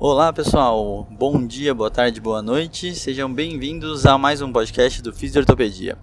Olá 0.00 0.32
pessoal, 0.32 1.08
bom 1.10 1.44
dia, 1.44 1.74
boa 1.74 1.90
tarde, 1.90 2.20
boa 2.20 2.40
noite, 2.40 2.94
sejam 2.94 3.34
bem-vindos 3.34 4.06
a 4.06 4.16
mais 4.16 4.40
um 4.40 4.52
podcast 4.52 5.02
do 5.02 5.12
Fisiortopedia, 5.12 5.98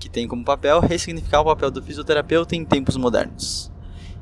que 0.00 0.08
tem 0.08 0.26
como 0.26 0.44
papel 0.44 0.80
ressignificar 0.80 1.42
o 1.42 1.44
papel 1.44 1.70
do 1.70 1.80
fisioterapeuta 1.80 2.56
em 2.56 2.64
tempos 2.64 2.96
modernos. 2.96 3.70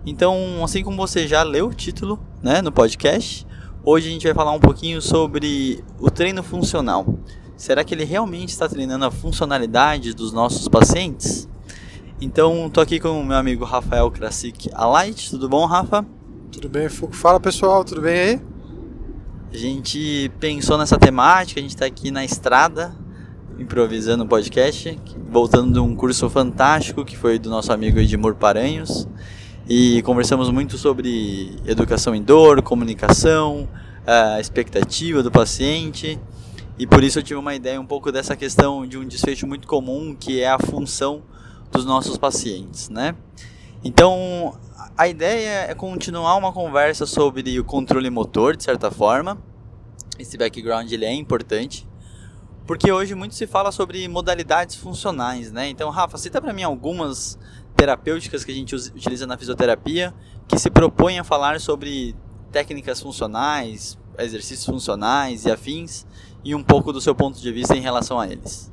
Então, 0.05 0.62
assim 0.62 0.84
como 0.84 0.98
você 0.98 1.27
já 1.27 1.43
leu 1.43 1.69
o 1.69 1.75
título 1.75 2.21
né, 2.43 2.61
no 2.61 2.71
podcast, 2.71 3.47
hoje 3.83 4.09
a 4.09 4.12
gente 4.12 4.27
vai 4.27 4.34
falar 4.34 4.52
um 4.52 4.61
pouquinho 4.61 5.01
sobre 5.01 5.83
o 5.98 6.11
treino 6.11 6.43
funcional. 6.43 7.06
Será 7.56 7.83
que 7.83 7.95
ele 7.95 8.05
realmente 8.05 8.51
está 8.51 8.69
treinando 8.69 9.06
a 9.06 9.11
funcionalidade 9.11 10.12
dos 10.12 10.34
nossos 10.34 10.69
pacientes? 10.69 11.48
Então, 12.20 12.66
estou 12.66 12.83
aqui 12.83 13.01
com 13.01 13.19
o 13.19 13.25
meu 13.25 13.38
amigo 13.38 13.65
Rafael 13.65 14.11
Krasik 14.11 14.69
Alight. 14.75 15.30
Tudo 15.30 15.48
bom, 15.48 15.65
Rafa? 15.65 16.05
Tudo 16.52 16.69
bem? 16.69 16.91
Fala 16.91 17.41
pessoal, 17.41 17.83
tudo 17.87 18.02
bem 18.02 18.19
aí? 18.19 18.54
A 19.55 19.57
gente 19.57 20.33
pensou 20.41 20.77
nessa 20.77 20.99
temática, 20.99 21.61
a 21.61 21.63
gente 21.63 21.77
está 21.77 21.87
aqui 21.87 22.11
na 22.11 22.25
estrada, 22.25 22.93
improvisando 23.57 24.25
o 24.25 24.27
podcast, 24.27 24.99
voltando 25.30 25.73
de 25.73 25.79
um 25.79 25.95
curso 25.95 26.29
fantástico 26.29 27.05
que 27.05 27.17
foi 27.17 27.39
do 27.39 27.49
nosso 27.49 27.73
amigo 27.73 28.01
Edmur 28.01 28.35
Paranhos 28.35 29.07
e 29.69 30.03
conversamos 30.03 30.51
muito 30.51 30.77
sobre 30.77 31.55
educação 31.65 32.17
em 32.17 32.21
dor, 32.21 32.63
comunicação, 32.63 33.69
a 34.05 34.41
expectativa 34.41 35.23
do 35.23 35.30
paciente 35.30 36.19
e 36.77 36.85
por 36.85 37.05
isso 37.05 37.21
eu 37.21 37.23
tive 37.23 37.39
uma 37.39 37.55
ideia 37.55 37.80
um 37.80 37.87
pouco 37.87 38.11
dessa 38.11 38.35
questão 38.35 38.85
de 38.85 38.99
um 38.99 39.07
desfecho 39.07 39.47
muito 39.47 39.69
comum 39.69 40.16
que 40.19 40.41
é 40.41 40.49
a 40.49 40.59
função 40.59 41.23
dos 41.71 41.85
nossos 41.85 42.19
pacientes, 42.19 42.89
né? 42.89 43.15
Então 43.84 44.59
a 44.96 45.07
ideia 45.07 45.71
é 45.71 45.74
continuar 45.74 46.37
uma 46.37 46.52
conversa 46.52 47.04
sobre 47.04 47.60
o 47.60 47.65
controle 47.65 48.09
motor 48.09 48.57
de 48.57 48.65
certa 48.65 48.90
forma. 48.90 49.37
Esse 50.18 50.38
background 50.38 50.90
ele 50.90 51.04
é 51.04 51.13
importante 51.13 51.87
porque 52.66 52.90
hoje 52.90 53.15
muito 53.15 53.35
se 53.35 53.46
fala 53.46 53.71
sobre 53.71 54.09
modalidades 54.09 54.74
funcionais, 54.74 55.52
né? 55.52 55.68
Então 55.68 55.90
Rafa, 55.90 56.16
cita 56.16 56.40
para 56.40 56.52
mim 56.52 56.62
algumas 56.62 57.38
terapêuticas 57.77 58.43
que 58.43 58.52
a 58.52 58.55
gente 58.55 58.74
utiliza 58.74 59.27
na 59.27 59.37
fisioterapia 59.37 60.15
que 60.49 60.59
se 60.59 60.71
propõem 60.71 61.18
a 61.18 61.24
falar 61.24 61.60
sobre 61.60 62.16
técnicas 62.51 63.02
funcionais, 63.02 63.99
exercícios 64.19 64.65
funcionais 64.65 65.44
e 65.44 65.50
afins 65.50 66.06
e 66.43 66.55
um 66.55 66.62
pouco 66.62 66.91
do 66.91 67.03
seu 67.03 67.15
ponto 67.15 67.38
de 67.38 67.53
vista 67.53 67.77
em 67.77 67.81
relação 67.81 68.19
a 68.19 68.27
eles. 68.27 68.72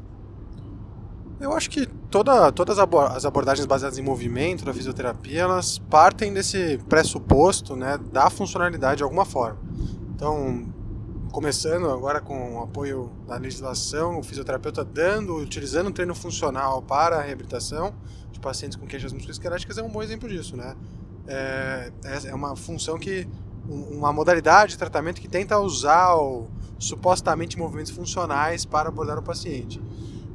Eu 1.41 1.53
acho 1.53 1.69
que 1.69 1.87
toda, 2.09 2.51
todas 2.51 2.77
as 2.77 3.25
abordagens 3.25 3.65
baseadas 3.65 3.97
em 3.97 4.01
movimento 4.01 4.63
da 4.63 4.73
fisioterapia 4.73 5.41
elas 5.41 5.79
partem 5.79 6.31
desse 6.31 6.77
pressuposto 6.87 7.75
né, 7.75 7.97
da 8.11 8.29
funcionalidade 8.29 8.97
de 8.97 9.03
alguma 9.03 9.25
forma. 9.25 9.59
Então, 10.15 10.71
começando 11.31 11.89
agora 11.89 12.21
com 12.21 12.57
o 12.57 12.63
apoio 12.63 13.11
da 13.27 13.37
legislação, 13.37 14.19
o 14.19 14.23
fisioterapeuta 14.23 14.85
dando, 14.85 15.35
utilizando 15.37 15.87
o 15.87 15.91
treino 15.91 16.13
funcional 16.13 16.81
para 16.81 17.17
a 17.17 17.21
reabilitação, 17.21 17.93
pacientes 18.41 18.75
com 18.75 18.85
queixas 18.85 19.13
musculoesqueléticas 19.13 19.77
é 19.77 19.83
um 19.83 19.89
bom 19.89 20.01
exemplo 20.01 20.27
disso, 20.27 20.57
né? 20.57 20.75
É, 21.27 21.91
é, 22.03 22.27
é 22.29 22.35
uma 22.35 22.55
função 22.55 22.97
que 22.97 23.27
uma 23.69 24.11
modalidade 24.11 24.71
de 24.71 24.77
tratamento 24.77 25.21
que 25.21 25.27
tenta 25.27 25.57
usar 25.59 26.15
o, 26.15 26.47
supostamente 26.79 27.57
movimentos 27.57 27.91
funcionais 27.91 28.65
para 28.65 28.89
abordar 28.89 29.17
o 29.19 29.21
paciente. 29.21 29.79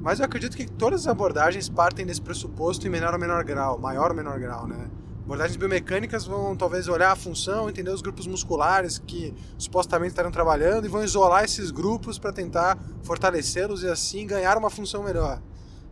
Mas 0.06 0.20
eu 0.20 0.24
acredito 0.24 0.56
que 0.56 0.68
todas 0.70 1.00
as 1.00 1.08
abordagens 1.08 1.68
partem 1.68 2.06
desse 2.06 2.22
pressuposto 2.22 2.86
em 2.86 2.88
menor 2.88 3.12
ou 3.12 3.18
menor 3.18 3.42
grau, 3.42 3.76
maior 3.76 4.10
ou 4.10 4.16
menor 4.16 4.38
grau, 4.38 4.64
né? 4.64 4.88
Abordagens 5.24 5.56
biomecânicas 5.56 6.24
vão 6.24 6.56
talvez 6.56 6.86
olhar 6.86 7.10
a 7.10 7.16
função, 7.16 7.68
entender 7.68 7.90
os 7.90 8.02
grupos 8.02 8.24
musculares 8.24 8.98
que 8.98 9.34
supostamente 9.58 10.10
estarão 10.10 10.30
trabalhando 10.30 10.84
e 10.84 10.88
vão 10.88 11.02
isolar 11.02 11.42
esses 11.42 11.72
grupos 11.72 12.20
para 12.20 12.32
tentar 12.32 12.78
fortalecê-los 13.02 13.82
e 13.82 13.88
assim 13.88 14.24
ganhar 14.28 14.56
uma 14.56 14.70
função 14.70 15.02
melhor. 15.02 15.42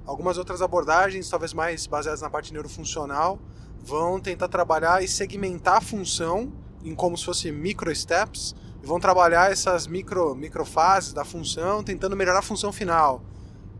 Algumas 0.06 0.38
outras 0.38 0.62
abordagens, 0.62 1.28
talvez 1.28 1.52
mais 1.52 1.84
baseadas 1.88 2.20
na 2.20 2.30
parte 2.30 2.52
neurofuncional, 2.52 3.40
vão 3.82 4.20
tentar 4.20 4.46
trabalhar 4.46 5.02
e 5.02 5.08
segmentar 5.08 5.78
a 5.78 5.80
função 5.80 6.52
em 6.84 6.94
como 6.94 7.18
se 7.18 7.24
fosse 7.24 7.50
micro 7.50 7.92
steps 7.92 8.54
e 8.80 8.86
vão 8.86 9.00
trabalhar 9.00 9.50
essas 9.50 9.88
micro 9.88 10.36
microfases 10.36 11.12
da 11.12 11.24
função, 11.24 11.82
tentando 11.82 12.14
melhorar 12.14 12.38
a 12.38 12.42
função 12.42 12.70
final. 12.70 13.33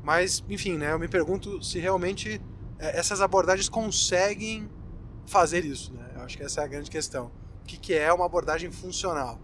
Mas, 0.04 0.44
enfim, 0.50 0.76
né, 0.76 0.92
eu 0.92 0.98
me 0.98 1.08
pergunto 1.08 1.62
se 1.64 1.78
realmente 1.78 2.40
é, 2.78 2.98
essas 2.98 3.22
abordagens 3.22 3.70
conseguem 3.70 4.68
fazer 5.26 5.64
isso. 5.64 5.92
Né? 5.94 6.12
Eu 6.14 6.20
acho 6.22 6.36
que 6.36 6.42
essa 6.42 6.60
é 6.60 6.64
a 6.64 6.66
grande 6.66 6.90
questão. 6.90 7.32
O 7.62 7.66
que, 7.66 7.78
que 7.78 7.94
é 7.94 8.12
uma 8.12 8.26
abordagem 8.26 8.70
funcional? 8.70 9.40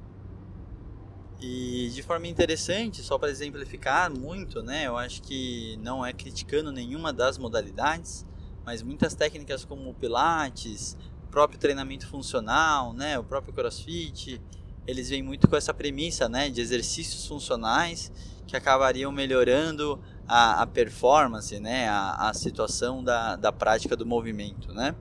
E 1.41 1.91
de 1.95 2.03
forma 2.03 2.27
interessante, 2.27 3.03
só 3.03 3.17
para 3.17 3.31
exemplificar 3.31 4.13
muito, 4.13 4.63
né, 4.63 4.87
eu 4.87 4.99
acho 4.99 5.23
que 5.23 5.79
não 5.83 6.05
é 6.05 6.13
criticando 6.13 6.71
nenhuma 6.71 7.15
das 7.15 7.39
modalidades, 7.39 8.27
mas 8.63 8.83
muitas 8.83 9.15
técnicas 9.15 9.65
como 9.65 9.89
o 9.89 9.95
Pilates, 9.95 10.99
próprio 11.31 11.59
treinamento 11.59 12.07
funcional, 12.07 12.93
né, 12.93 13.19
o 13.19 13.25
próprio 13.25 13.55
CrossFit, 13.55 14.39
eles 14.87 15.09
vêm 15.09 15.23
muito 15.23 15.49
com 15.49 15.57
essa 15.57 15.73
premissa, 15.73 16.29
né, 16.29 16.51
de 16.51 16.61
exercícios 16.61 17.27
funcionais 17.27 18.13
que 18.47 18.57
acabariam 18.57 19.13
melhorando 19.13 19.99
a, 20.33 20.63
a 20.63 20.67
performance, 20.67 21.59
né, 21.59 21.89
a, 21.89 22.29
a 22.29 22.35
situação 22.35 23.03
da, 23.03 23.35
da 23.35 23.51
prática 23.51 23.97
do 23.97 24.07
movimento, 24.07 24.73
né. 24.73 24.95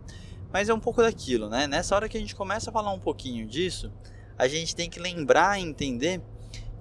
Mas 0.51 0.69
é 0.69 0.73
um 0.73 0.79
pouco 0.79 1.03
daquilo, 1.03 1.47
né. 1.47 1.67
Nessa 1.67 1.95
hora 1.95 2.09
que 2.09 2.17
a 2.17 2.19
gente 2.19 2.35
começa 2.35 2.71
a 2.71 2.73
falar 2.73 2.91
um 2.91 2.99
pouquinho 2.99 3.47
disso, 3.47 3.91
a 4.35 4.47
gente 4.47 4.75
tem 4.75 4.89
que 4.89 4.99
lembrar 4.99 5.59
e 5.59 5.63
entender 5.63 6.19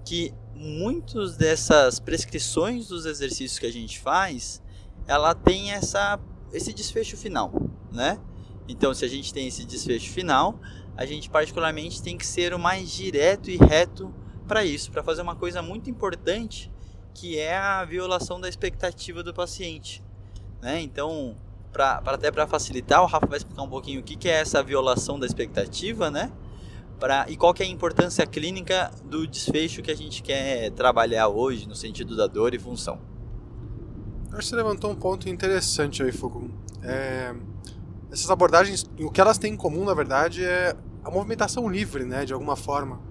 que 0.02 0.32
muitas 0.54 1.36
dessas 1.36 2.00
prescrições 2.00 2.88
dos 2.88 3.04
exercícios 3.04 3.58
que 3.58 3.66
a 3.66 3.72
gente 3.72 4.00
faz, 4.00 4.62
ela 5.06 5.34
tem 5.34 5.72
essa, 5.72 6.18
esse 6.50 6.72
desfecho 6.72 7.18
final, 7.18 7.52
né? 7.92 8.18
Então, 8.66 8.94
se 8.94 9.04
a 9.04 9.08
gente 9.08 9.30
tem 9.30 9.46
esse 9.46 9.62
desfecho 9.66 10.10
final, 10.10 10.58
a 10.96 11.04
gente 11.04 11.28
particularmente 11.28 12.02
tem 12.02 12.16
que 12.16 12.26
ser 12.26 12.54
o 12.54 12.58
mais 12.58 12.90
direto 12.90 13.50
e 13.50 13.58
reto 13.58 14.10
para 14.46 14.64
isso, 14.64 14.90
para 14.90 15.02
fazer 15.02 15.20
uma 15.20 15.36
coisa 15.36 15.60
muito 15.60 15.90
importante, 15.90 16.72
que 17.18 17.36
é 17.36 17.56
a 17.56 17.84
violação 17.84 18.40
da 18.40 18.48
expectativa 18.48 19.24
do 19.24 19.34
paciente, 19.34 20.02
né? 20.62 20.80
Então, 20.80 21.36
pra, 21.72 22.00
pra 22.00 22.14
até 22.14 22.30
para 22.30 22.46
facilitar, 22.46 23.02
o 23.02 23.06
Rafa 23.06 23.26
vai 23.26 23.38
explicar 23.38 23.62
um 23.62 23.68
pouquinho 23.68 24.00
o 24.00 24.02
que, 24.04 24.14
que 24.14 24.28
é 24.28 24.40
essa 24.40 24.62
violação 24.62 25.18
da 25.18 25.26
expectativa, 25.26 26.10
né? 26.10 26.30
Pra, 27.00 27.26
e 27.28 27.36
qual 27.36 27.52
que 27.52 27.62
é 27.62 27.66
a 27.66 27.68
importância 27.68 28.24
clínica 28.24 28.90
do 29.04 29.26
desfecho 29.26 29.82
que 29.82 29.90
a 29.90 29.96
gente 29.96 30.22
quer 30.22 30.70
trabalhar 30.72 31.28
hoje 31.28 31.66
no 31.66 31.74
sentido 31.74 32.16
da 32.16 32.28
dor 32.28 32.54
e 32.54 32.58
função. 32.58 33.00
Acho 34.28 34.38
que 34.38 34.44
você 34.44 34.56
levantou 34.56 34.90
um 34.90 34.94
ponto 34.94 35.28
interessante 35.28 36.02
aí, 36.02 36.12
Fogo. 36.12 36.50
É, 36.82 37.34
essas 38.12 38.30
abordagens, 38.30 38.84
o 39.00 39.10
que 39.10 39.20
elas 39.20 39.38
têm 39.38 39.54
em 39.54 39.56
comum, 39.56 39.84
na 39.84 39.94
verdade, 39.94 40.44
é 40.44 40.76
a 41.02 41.10
movimentação 41.10 41.68
livre, 41.68 42.04
né, 42.04 42.24
de 42.24 42.32
alguma 42.32 42.54
forma. 42.54 43.07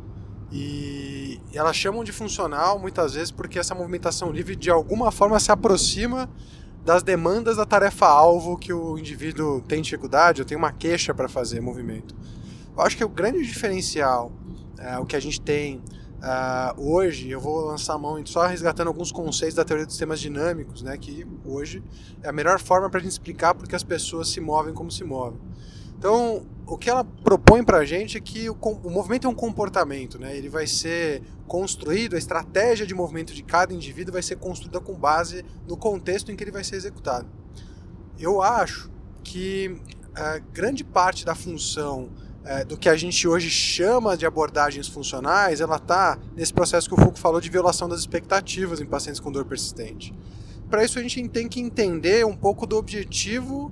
E 0.51 1.39
elas 1.53 1.75
chamam 1.75 2.03
de 2.03 2.11
funcional 2.11 2.79
muitas 2.79 3.13
vezes 3.13 3.31
porque 3.31 3.59
essa 3.59 3.75
movimentação 3.75 4.31
livre 4.31 4.55
de 4.55 4.69
alguma 4.69 5.11
forma 5.11 5.39
se 5.39 5.51
aproxima 5.51 6.29
das 6.85 7.03
demandas 7.03 7.57
da 7.57 7.65
tarefa-alvo 7.65 8.57
que 8.57 8.71
o 8.71 8.97
indivíduo 8.97 9.61
tem 9.61 9.81
dificuldade, 9.81 10.41
ou 10.41 10.47
tem 10.47 10.57
uma 10.57 10.71
queixa 10.71 11.13
para 11.13 11.27
fazer 11.27 11.59
movimento. 11.59 12.15
Eu 12.77 12.81
acho 12.81 12.95
que 12.95 13.03
o 13.03 13.09
grande 13.09 13.45
diferencial, 13.45 14.31
é, 14.77 14.97
o 14.97 15.05
que 15.05 15.15
a 15.15 15.19
gente 15.19 15.41
tem 15.41 15.81
uh, 16.17 16.81
hoje, 16.81 17.29
eu 17.29 17.41
vou 17.41 17.59
lançar 17.65 17.95
a 17.95 17.97
mão 17.97 18.23
só 18.25 18.47
resgatando 18.47 18.87
alguns 18.87 19.11
conceitos 19.11 19.55
da 19.55 19.65
teoria 19.65 19.85
dos 19.85 19.95
sistemas 19.95 20.19
dinâmicos, 20.19 20.81
né, 20.81 20.97
que 20.97 21.27
hoje 21.43 21.83
é 22.23 22.29
a 22.29 22.31
melhor 22.31 22.57
forma 22.57 22.89
para 22.89 22.99
a 22.99 23.03
gente 23.03 23.11
explicar 23.11 23.53
porque 23.53 23.75
as 23.75 23.83
pessoas 23.83 24.29
se 24.29 24.39
movem 24.39 24.73
como 24.73 24.89
se 24.89 25.03
movem. 25.03 25.39
Então, 25.97 26.45
o 26.65 26.77
que 26.77 26.89
ela 26.89 27.03
propõe 27.03 27.63
para 27.63 27.79
a 27.79 27.85
gente 27.85 28.17
é 28.17 28.21
que 28.21 28.49
o, 28.49 28.53
o, 28.53 28.89
movimento 28.89 29.25
é 29.25 29.29
um 29.29 29.33
comportamento, 29.33 30.19
né? 30.19 30.37
ele 30.37 30.49
vai 30.49 30.67
ser 30.67 31.23
construído, 31.47 32.15
a 32.15 32.19
estratégia 32.19 32.85
de 32.85 32.93
movimento 32.93 33.33
de 33.33 33.41
cada 33.41 33.73
indivíduo 33.73 34.13
vai 34.13 34.21
ser 34.21 34.35
construída 34.35 34.79
com 34.79 34.93
base 34.93 35.43
no 35.67 35.77
contexto 35.77 36.31
em 36.31 36.35
que 36.35 36.43
ele 36.43 36.51
vai 36.51 36.63
ser 36.63 36.75
executado. 36.75 37.27
Eu 38.19 38.41
acho 38.41 38.91
que 39.23 39.79
uh, 40.11 40.43
grande 40.53 40.83
parte 40.83 41.25
da 41.25 41.33
função 41.33 42.09
é, 42.47 42.63
do 42.63 42.77
que 42.77 42.87
a 42.87 42.95
gente 42.95 43.27
hoje 43.27 43.49
chama 43.49 44.15
de 44.15 44.25
abordagens 44.25 44.87
funcionais, 44.87 45.59
ela 45.59 45.75
está 45.75 46.17
nesse 46.35 46.53
processo 46.53 46.87
que 46.87 46.93
o 46.93 46.97
Foucault 46.97 47.19
falou 47.19 47.41
de 47.41 47.49
violação 47.49 47.89
das 47.89 47.99
expectativas 47.99 48.79
em 48.79 48.85
pacientes 48.85 49.19
com 49.19 49.29
dor 49.31 49.45
persistente. 49.45 50.13
Para 50.69 50.83
isso 50.83 50.97
a 50.97 51.01
gente 51.01 51.27
tem 51.27 51.49
que 51.49 51.59
entender 51.59 52.25
um 52.25 52.35
pouco 52.35 52.65
do 52.65 52.77
objetivo, 52.77 53.71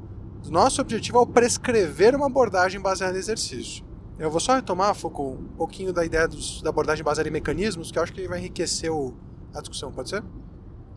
nosso 0.51 0.81
objetivo 0.81 1.19
ao 1.19 1.25
prescrever 1.25 2.15
uma 2.15 2.27
abordagem 2.27 2.79
baseada 2.79 3.15
em 3.15 3.19
exercício. 3.19 3.83
Eu 4.17 4.31
vou 4.31 4.39
só 4.39 4.55
retomar, 4.55 4.95
Foucault, 4.95 5.41
um 5.41 5.47
pouquinho 5.57 5.91
da 5.91 6.05
ideia 6.05 6.27
dos, 6.27 6.61
da 6.61 6.69
abordagem 6.69 7.03
baseada 7.03 7.27
em 7.27 7.31
mecanismos, 7.31 7.91
que 7.91 7.99
eu 7.99 8.03
acho 8.03 8.13
que 8.13 8.27
vai 8.27 8.39
enriquecer 8.39 8.91
o, 8.91 9.13
a 9.53 9.59
discussão, 9.59 9.91
pode 9.91 10.09
ser? 10.09 10.23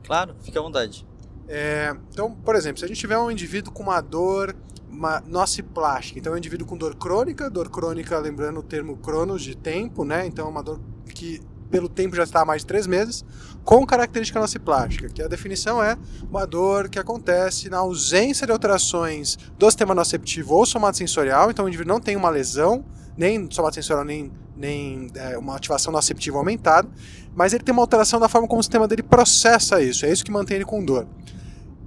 Claro, 0.04 0.36
fique 0.40 0.56
à 0.56 0.62
vontade. 0.62 1.06
É, 1.48 1.96
então, 2.12 2.32
por 2.32 2.54
exemplo, 2.54 2.78
se 2.78 2.84
a 2.84 2.88
gente 2.88 3.00
tiver 3.00 3.18
um 3.18 3.30
indivíduo 3.30 3.72
com 3.72 3.82
uma 3.82 4.00
dor 4.00 4.54
uma 4.90 5.20
nociplástica. 5.20 6.18
Então, 6.18 6.32
é 6.32 6.34
um 6.34 6.38
indivíduo 6.38 6.66
com 6.66 6.76
dor 6.76 6.96
crônica, 6.96 7.48
dor 7.48 7.70
crônica, 7.70 8.18
lembrando 8.18 8.60
o 8.60 8.62
termo 8.62 8.96
cronos 8.96 9.42
de 9.42 9.56
tempo, 9.56 10.04
né? 10.04 10.26
Então, 10.26 10.46
é 10.46 10.48
uma 10.48 10.62
dor 10.62 10.80
que 11.14 11.40
pelo 11.70 11.88
tempo 11.88 12.16
já 12.16 12.24
está 12.24 12.40
há 12.40 12.44
mais 12.44 12.62
de 12.62 12.66
três 12.66 12.86
meses, 12.86 13.24
com 13.64 13.84
característica 13.86 14.40
nociplástica, 14.40 15.08
que 15.08 15.22
a 15.22 15.28
definição 15.28 15.82
é 15.82 15.96
uma 16.30 16.46
dor 16.46 16.88
que 16.88 16.98
acontece 16.98 17.68
na 17.68 17.78
ausência 17.78 18.46
de 18.46 18.52
alterações 18.52 19.36
do 19.58 19.66
sistema 19.66 19.94
noceptivo 19.94 20.54
ou 20.54 20.64
somatosensorial, 20.64 21.50
então 21.50 21.64
o 21.64 21.68
indivíduo 21.68 21.92
não 21.92 22.00
tem 22.00 22.16
uma 22.16 22.30
lesão, 22.30 22.84
nem 23.16 23.48
somatosensorial, 23.50 24.04
nem, 24.04 24.32
nem 24.56 25.10
é, 25.14 25.36
uma 25.36 25.56
ativação 25.56 25.92
noceptiva 25.92 26.38
aumentada, 26.38 26.88
mas 27.34 27.52
ele 27.52 27.62
tem 27.62 27.72
uma 27.72 27.82
alteração 27.82 28.18
da 28.18 28.28
forma 28.28 28.48
como 28.48 28.60
o 28.60 28.62
sistema 28.62 28.88
dele 28.88 29.02
processa 29.02 29.82
isso, 29.82 30.06
é 30.06 30.12
isso 30.12 30.24
que 30.24 30.30
mantém 30.30 30.56
ele 30.56 30.64
com 30.64 30.82
dor. 30.82 31.06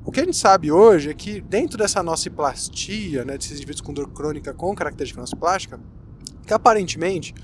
O 0.04 0.12
que 0.12 0.20
a 0.20 0.24
gente 0.24 0.38
sabe 0.38 0.72
hoje 0.72 1.12
é 1.12 1.14
que 1.14 1.42
dentro 1.42 1.78
dessa 1.78 2.02
nociplastia, 2.02 3.24
né, 3.24 3.38
desses 3.38 3.54
indivíduos 3.54 3.82
com 3.82 3.94
dor 3.94 4.10
crônica 4.10 4.52
com 4.52 4.74
característica 4.74 5.22
nociplástica, 5.22 5.80
que 6.46 6.54
aparentemente 6.54 7.36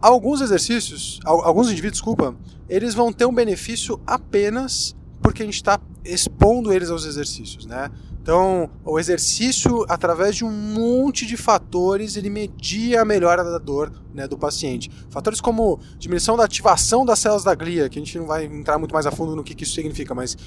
alguns 0.00 0.40
exercícios, 0.40 1.20
alguns 1.24 1.66
indivíduos, 1.66 1.98
desculpa, 1.98 2.34
eles 2.68 2.94
vão 2.94 3.12
ter 3.12 3.26
um 3.26 3.34
benefício 3.34 4.00
apenas 4.06 4.94
porque 5.22 5.42
a 5.42 5.46
gente 5.46 5.56
está 5.56 5.80
expondo 6.04 6.72
eles 6.72 6.90
aos 6.90 7.04
exercícios, 7.04 7.66
né? 7.66 7.90
Então, 8.26 8.68
o 8.84 8.98
exercício, 8.98 9.86
através 9.88 10.34
de 10.34 10.44
um 10.44 10.50
monte 10.50 11.24
de 11.24 11.36
fatores, 11.36 12.16
ele 12.16 12.28
media 12.28 13.02
a 13.02 13.04
melhora 13.04 13.44
da 13.44 13.56
dor 13.56 13.92
né, 14.12 14.26
do 14.26 14.36
paciente. 14.36 14.90
Fatores 15.10 15.40
como 15.40 15.78
diminuição 15.96 16.36
da 16.36 16.42
ativação 16.42 17.06
das 17.06 17.20
células 17.20 17.44
da 17.44 17.54
glia, 17.54 17.88
que 17.88 18.00
a 18.00 18.04
gente 18.04 18.18
não 18.18 18.26
vai 18.26 18.44
entrar 18.44 18.78
muito 18.78 18.92
mais 18.92 19.06
a 19.06 19.12
fundo 19.12 19.36
no 19.36 19.44
que, 19.44 19.54
que 19.54 19.62
isso 19.62 19.74
significa, 19.74 20.12
mas 20.12 20.34
uh, 20.34 20.38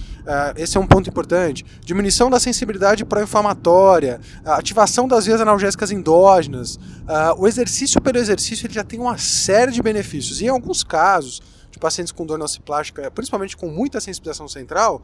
esse 0.57 0.75
é 0.75 0.79
um 0.81 0.85
ponto 0.85 1.09
importante. 1.09 1.65
Diminuição 1.85 2.29
da 2.29 2.37
sensibilidade 2.37 3.05
pró-inflamatória, 3.05 4.19
ativação 4.43 5.07
das 5.07 5.25
vias 5.25 5.39
analgésicas 5.39 5.89
endógenas. 5.89 6.75
Uh, 6.75 6.79
o 7.37 7.47
exercício 7.47 8.01
pelo 8.01 8.17
exercício 8.17 8.67
ele 8.67 8.73
já 8.73 8.83
tem 8.83 8.99
uma 8.99 9.17
série 9.17 9.71
de 9.71 9.81
benefícios. 9.81 10.41
E 10.41 10.47
em 10.47 10.49
alguns 10.49 10.83
casos, 10.83 11.41
de 11.71 11.79
pacientes 11.79 12.11
com 12.11 12.25
dor 12.25 12.37
nociplástica, 12.37 13.09
principalmente 13.09 13.55
com 13.55 13.69
muita 13.69 14.01
sensibilização 14.01 14.49
central, 14.49 15.01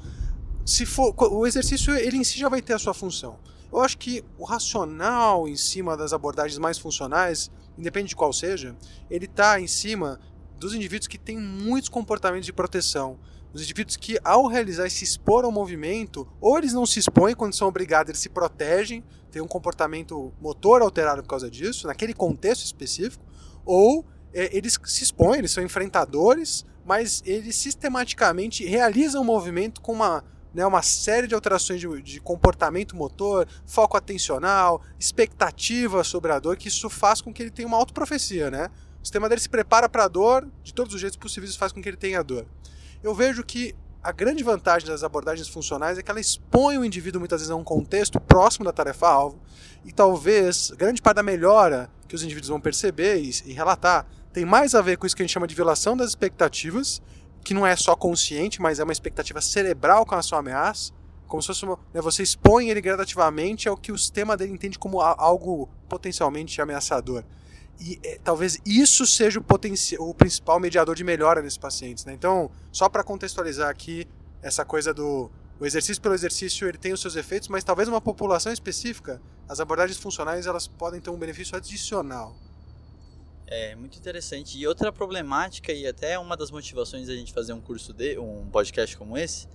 se 0.66 0.86
for 0.86 1.14
o 1.32 1.46
exercício 1.46 1.96
ele 1.96 2.18
em 2.18 2.24
si 2.24 2.40
já 2.40 2.50
vai 2.50 2.62
ter 2.62 2.74
a 2.74 2.80
sua 2.80 2.94
função. 2.94 3.38
Eu 3.72 3.82
acho 3.82 3.98
que 3.98 4.24
o 4.38 4.44
racional 4.44 5.48
em 5.48 5.56
cima 5.56 5.96
das 5.96 6.12
abordagens 6.12 6.58
mais 6.58 6.80
funcionais, 6.80 7.52
independente 7.78 8.10
de 8.10 8.16
qual 8.16 8.34
seja, 8.34 8.76
ele 9.10 9.26
está 9.26 9.60
em 9.60 9.68
cima 9.68 10.20
dos 10.58 10.74
indivíduos 10.74 11.08
que 11.08 11.18
têm 11.18 11.38
muitos 11.38 11.90
comportamentos 11.90 12.46
de 12.46 12.54
proteção. 12.54 13.20
Os 13.54 13.62
indivíduos 13.62 13.96
que, 13.96 14.18
ao 14.24 14.48
realizar 14.48 14.90
se 14.90 15.04
expor 15.04 15.46
ao 15.46 15.52
movimento, 15.52 16.28
ou 16.42 16.58
eles 16.58 16.74
não 16.74 16.86
se 16.86 17.00
expõem 17.00 17.36
quando 17.36 17.54
são 17.54 17.68
obrigados, 17.68 18.10
eles 18.10 18.22
se 18.22 18.30
protegem, 18.30 19.04
têm 19.32 19.42
um 19.42 19.48
comportamento 19.48 20.34
motor 20.42 20.82
alterado 20.82 21.22
por 21.22 21.30
causa 21.30 21.50
disso, 21.50 21.88
naquele 21.88 22.14
contexto 22.14 22.66
específico, 22.66 23.24
ou 23.66 24.06
é, 24.34 24.56
eles 24.56 24.78
se 24.86 25.04
expõem, 25.04 25.40
eles 25.40 25.52
são 25.52 25.64
enfrentadores, 25.64 26.66
mas 26.86 27.22
eles 27.26 27.56
sistematicamente 27.56 28.66
realizam 28.66 29.22
o 29.22 29.26
movimento 29.26 29.80
com 29.82 29.94
uma 29.94 30.24
né, 30.56 30.66
uma 30.66 30.82
série 30.82 31.28
de 31.28 31.36
alterações 31.36 31.82
de, 31.82 32.02
de, 32.02 32.22
comportamento 32.22 32.96
motor, 32.96 33.46
foco 33.66 33.98
atencional, 33.98 34.82
expectativa 34.98 36.02
sobre 36.02 36.32
a 36.32 36.40
dor, 36.40 36.56
que 36.56 36.70
isso 36.70 36.90
faz 36.90 37.20
com 37.20 37.34
que 37.34 37.44
ele 37.44 37.52
tenha 37.52 37.68
uma 37.68 37.76
autoprofecia, 37.76 38.50
né? 38.50 38.70
O 39.02 39.06
sistema 39.06 39.28
dele 39.28 39.42
se 39.42 39.50
prepara 39.50 39.90
para 39.90 40.06
a 40.06 40.08
dor, 40.08 40.48
de 40.64 40.74
todos 40.74 40.94
os 40.96 41.02
jeitos 41.02 41.18
possíveis 41.18 41.58
faz 41.58 41.74
com 41.74 41.82
que 41.82 41.90
ele 41.90 41.98
tenha 41.98 42.24
dor. 42.24 42.46
Eu 43.04 43.14
vejo 43.14 43.44
que 43.44 43.76
a 44.02 44.14
grande 44.14 44.46
vantagem 44.46 44.88
das 44.88 45.04
abordagens 45.04 45.50
funcionais 45.50 45.98
é 45.98 46.02
que 46.02 46.10
ela 46.10 46.22
expõe 46.22 46.78
o 46.78 46.86
indivíduo 46.86 47.20
muitas 47.20 47.42
vezes 47.42 47.52
a 47.52 47.56
um 47.56 47.64
contexto 47.64 48.20
próximo 48.22 48.64
da 48.64 48.72
tarefa-alvo 48.72 49.42
e 49.84 49.92
talvez 49.92 50.72
grande 50.78 51.02
parte 51.02 51.18
da 51.18 51.24
melhora 51.24 51.90
que 52.08 52.16
os 52.16 52.24
indivíduos 52.24 52.50
vão 52.50 52.62
perceber 52.62 53.18
e, 53.18 53.32
e 53.46 53.52
relatar 53.52 54.08
tem 54.32 54.46
mais 54.46 54.74
a 54.74 54.82
ver 54.82 54.98
com 54.98 55.06
isso 55.06 55.16
que 55.16 55.22
a 55.22 55.26
gente 55.26 55.34
chama 55.34 55.48
de 55.48 55.56
violação 55.56 55.98
das 55.98 56.10
expectativas 56.10 57.02
que 57.46 57.54
não 57.54 57.66
é 57.66 57.76
só 57.76 57.96
consciente, 57.96 58.60
mas 58.60 58.80
é 58.80 58.84
uma 58.84 58.92
expectativa 58.92 59.40
cerebral 59.40 60.04
com 60.04 60.16
a 60.16 60.22
sua 60.24 60.40
ameaça, 60.40 60.92
como 61.28 61.44
se 61.44 61.48
fosse 61.48 61.64
uma, 61.64 61.78
né, 61.94 62.02
você 62.02 62.24
expõe 62.24 62.70
ele 62.70 62.82
gradativamente 62.82 63.70
ao 63.70 63.78
que 63.78 63.92
o 63.92 63.98
sistema 63.98 64.36
dele 64.36 64.52
entende 64.52 64.80
como 64.80 65.00
algo 65.00 65.70
potencialmente 65.88 66.60
ameaçador. 66.60 67.24
E 67.80 68.00
é, 68.04 68.20
talvez 68.24 68.60
isso 68.66 69.06
seja 69.06 69.40
o, 69.40 69.44
o 70.00 70.14
principal 70.16 70.60
mediador 70.60 70.96
de 70.96 71.04
melhora 71.04 71.40
nesses 71.40 71.58
pacientes. 71.58 72.04
Né? 72.04 72.14
Então, 72.14 72.50
só 72.72 72.90
para 72.90 73.04
contextualizar 73.04 73.70
aqui, 73.70 74.08
essa 74.42 74.66
coisa 74.66 74.92
do 74.92 75.30
o 75.60 75.66
exercício 75.66 76.02
pelo 76.02 76.16
exercício 76.16 76.68
ele 76.68 76.78
tem 76.78 76.92
os 76.92 77.00
seus 77.00 77.16
efeitos, 77.16 77.48
mas 77.48 77.64
talvez 77.64 77.88
uma 77.88 78.02
população 78.02 78.52
específica, 78.52 79.22
as 79.48 79.60
abordagens 79.60 79.98
funcionais 79.98 80.48
elas 80.48 80.68
podem 80.68 81.00
ter 81.00 81.12
um 81.12 81.18
benefício 81.18 81.56
adicional. 81.56 82.36
É 83.48 83.76
muito 83.76 83.98
interessante. 83.98 84.58
E 84.58 84.68
outra 84.68 84.92
problemática, 84.92 85.72
e 85.72 85.86
até 85.86 86.18
uma 86.18 86.36
das 86.36 86.50
motivações 86.50 87.08
da 87.08 87.16
gente 87.16 87.32
fazer 87.32 87.54
um 87.54 87.62
curso 87.62 87.94
de 87.94 88.18
um 88.18 88.50
podcast 88.50 88.98
como 88.98 89.18
esse, 89.18 89.48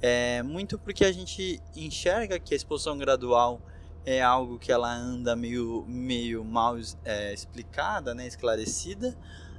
é 0.00 0.42
muito 0.42 0.78
porque 0.78 1.04
a 1.04 1.12
gente 1.12 1.60
enxerga 1.74 2.38
que 2.38 2.54
a 2.54 2.56
exposição 2.56 2.96
gradual 2.96 3.60
é 4.04 4.22
algo 4.22 4.58
que 4.58 4.70
ela 4.70 4.92
anda 4.92 5.34
meio, 5.34 5.84
meio 5.88 6.44
mal 6.44 6.76
é, 7.04 7.32
explicada, 7.32 8.14
né, 8.14 8.26
esclarecida, 8.26 9.16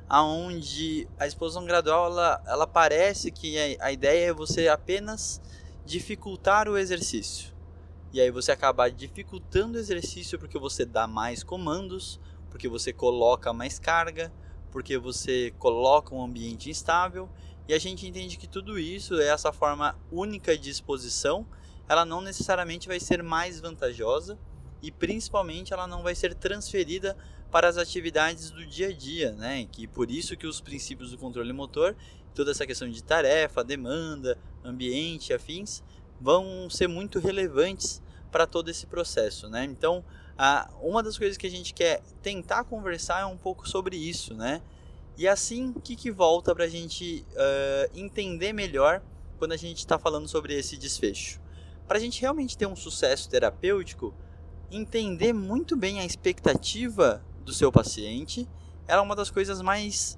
aonde 0.07 1.07
a 1.17 1.25
exposição 1.25 1.65
gradual 1.65 2.11
ela, 2.11 2.43
ela 2.45 2.67
parece 2.67 3.31
que 3.31 3.57
a, 3.57 3.87
a 3.87 3.91
ideia 3.91 4.29
é 4.29 4.33
você 4.33 4.67
apenas 4.67 5.41
dificultar 5.85 6.67
o 6.69 6.77
exercício. 6.77 7.53
E 8.11 8.21
aí 8.21 8.29
você 8.29 8.51
acaba 8.51 8.89
dificultando 8.89 9.77
o 9.77 9.81
exercício 9.81 10.37
porque 10.37 10.59
você 10.59 10.85
dá 10.85 11.07
mais 11.07 11.43
comandos, 11.43 12.19
porque 12.53 12.69
você 12.69 12.93
coloca 12.93 13.51
mais 13.51 13.79
carga, 13.79 14.31
porque 14.71 14.95
você 14.95 15.51
coloca 15.57 16.13
um 16.13 16.23
ambiente 16.23 16.69
instável, 16.69 17.27
e 17.67 17.73
a 17.73 17.79
gente 17.79 18.05
entende 18.05 18.37
que 18.37 18.47
tudo 18.47 18.77
isso, 18.77 19.19
é 19.19 19.29
essa 19.29 19.51
forma 19.51 19.97
única 20.11 20.55
de 20.55 20.69
exposição, 20.69 21.47
ela 21.89 22.05
não 22.05 22.21
necessariamente 22.21 22.87
vai 22.87 22.99
ser 22.99 23.23
mais 23.23 23.59
vantajosa 23.59 24.37
e 24.83 24.91
principalmente 24.91 25.73
ela 25.73 25.87
não 25.87 26.03
vai 26.03 26.13
ser 26.13 26.35
transferida 26.35 27.17
para 27.49 27.67
as 27.67 27.75
atividades 27.75 28.51
do 28.51 28.63
dia 28.63 28.89
a 28.89 28.93
dia, 28.93 29.31
né? 29.31 29.67
Que 29.71 29.87
por 29.87 30.11
isso 30.11 30.37
que 30.37 30.45
os 30.45 30.61
princípios 30.61 31.09
do 31.09 31.17
controle 31.17 31.51
motor, 31.53 31.95
toda 32.35 32.51
essa 32.51 32.67
questão 32.67 32.87
de 32.87 33.03
tarefa, 33.03 33.63
demanda, 33.63 34.37
ambiente, 34.63 35.33
afins, 35.33 35.81
vão 36.21 36.69
ser 36.69 36.87
muito 36.87 37.17
relevantes 37.17 37.99
para 38.31 38.45
todo 38.45 38.69
esse 38.69 38.85
processo, 38.85 39.49
né? 39.49 39.65
Então, 39.65 40.05
ah, 40.37 40.69
uma 40.81 41.03
das 41.03 41.17
coisas 41.17 41.37
que 41.37 41.45
a 41.45 41.49
gente 41.49 41.73
quer 41.73 42.01
tentar 42.21 42.63
conversar 42.63 43.21
é 43.21 43.25
um 43.25 43.37
pouco 43.37 43.67
sobre 43.67 43.95
isso, 43.95 44.33
né? 44.33 44.61
E 45.15 45.27
assim, 45.27 45.71
o 45.75 45.79
que, 45.79 45.95
que 45.95 46.09
volta 46.09 46.55
para 46.55 46.65
a 46.65 46.67
gente 46.67 47.25
uh, 47.33 47.91
entender 47.97 48.51
melhor 48.51 49.01
quando 49.37 49.51
a 49.51 49.57
gente 49.57 49.77
está 49.77 49.99
falando 49.99 50.27
sobre 50.27 50.55
esse 50.55 50.75
desfecho? 50.75 51.39
Para 51.87 51.97
a 51.97 52.01
gente 52.01 52.19
realmente 52.19 52.57
ter 52.57 52.65
um 52.65 52.75
sucesso 52.75 53.29
terapêutico, 53.29 54.13
entender 54.71 55.31
muito 55.31 55.75
bem 55.75 55.99
a 55.99 56.05
expectativa 56.05 57.23
do 57.45 57.53
seu 57.53 57.71
paciente 57.71 58.49
é 58.87 58.99
uma 58.99 59.15
das 59.15 59.29
coisas 59.29 59.61
mais 59.61 60.17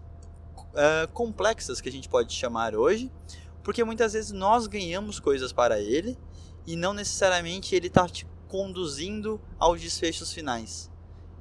uh, 0.55 1.11
complexas 1.11 1.81
que 1.81 1.89
a 1.89 1.91
gente 1.91 2.07
pode 2.07 2.33
chamar 2.33 2.75
hoje, 2.75 3.11
porque 3.63 3.83
muitas 3.83 4.13
vezes 4.13 4.31
nós 4.31 4.67
ganhamos 4.67 5.19
coisas 5.19 5.51
para 5.51 5.79
ele 5.79 6.17
e 6.65 6.75
não 6.75 6.93
necessariamente 6.93 7.75
ele 7.75 7.87
está 7.87 8.07
conduzindo 8.47 9.39
aos 9.59 9.81
desfechos 9.81 10.31
finais. 10.31 10.91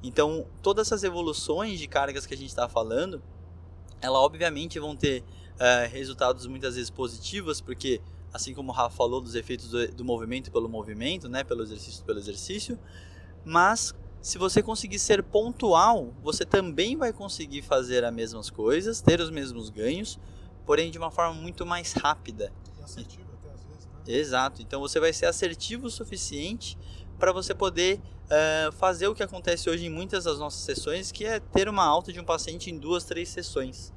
Então, 0.03 0.47
todas 0.63 0.89
essas 0.89 1.03
evoluções 1.03 1.79
de 1.79 1.89
cargas 1.89 2.27
que 2.27 2.35
a 2.35 2.37
gente 2.37 2.51
está 2.51 2.69
falando, 2.69 3.23
ela 4.01 4.19
obviamente 4.19 4.79
vão 4.79 4.95
ter 4.95 5.23
uh, 5.55 5.91
resultados 5.91 6.47
muitas 6.47 6.75
vezes 6.75 6.91
positivos, 6.91 7.61
porque 7.61 8.01
assim 8.33 8.53
como 8.53 8.71
o 8.71 8.75
Rafa 8.75 8.97
falou 8.97 9.21
dos 9.21 9.35
efeitos 9.35 9.71
do, 9.71 9.87
do, 9.93 10.05
movimento 10.05 10.51
pelo 10.51 10.69
movimento, 10.69 11.29
né, 11.29 11.45
pelo 11.45 11.63
exercício 11.63 12.05
pelo 12.05 12.19
exercício, 12.19 12.79
mas 13.45 13.95
se 14.21 14.39
você 14.39 14.63
conseguir 14.63 14.99
ser 14.99 15.23
pontual, 15.23 16.13
você 16.23 16.45
também 16.45 16.97
vai 16.97 17.13
conseguir 17.13 17.63
fazer 17.63 18.05
as 18.05 18.13
mesmas 18.13 18.51
coisas, 18.51 19.01
ter 19.01 19.21
os 19.21 19.31
mesmos 19.31 19.69
ganhos, 19.69 20.19
porém 20.65 20.91
de 20.91 20.99
uma 20.99 21.11
forma 21.11 21.35
muito 21.35 21.65
mais 21.67 21.93
rápida. 21.93 22.51
E 22.79 22.83
assertiva 22.83 23.31
até 23.35 23.51
às 23.53 23.63
vezes, 23.65 23.87
né? 23.87 23.94
Exato. 24.07 24.63
Então 24.63 24.81
você 24.81 25.01
vai 25.01 25.13
ser 25.13 25.27
assertivo 25.27 25.87
o 25.87 25.91
suficiente 25.91 26.77
para 27.19 27.33
você 27.33 27.55
poder 27.55 28.01
uh, 28.27 28.73
fazer 28.73 29.09
o 29.09 29.15
que 29.15 29.23
acontece 29.23 29.71
hoje 29.71 29.87
em 29.87 29.91
muitas 29.91 30.25
das 30.25 30.39
nossas 30.39 30.61
sessões, 30.61 31.11
que 31.11 31.25
é 31.25 31.41
ter 31.41 31.69
uma 31.69 31.85
alta 31.85 32.13
de 32.13 32.21
um 32.21 32.25
paciente 32.25 32.71
em 32.71 32.79
duas, 32.79 33.05
três 33.05 33.29
sessões. 33.29 33.93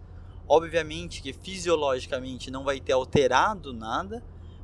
Obviamente 0.48 1.22
que 1.22 1.34
fisiologicamente 1.34 2.50
não 2.50 2.64
vai 2.64 2.80
ter 2.80 2.94
alterado 2.94 3.74
nada, 3.74 4.24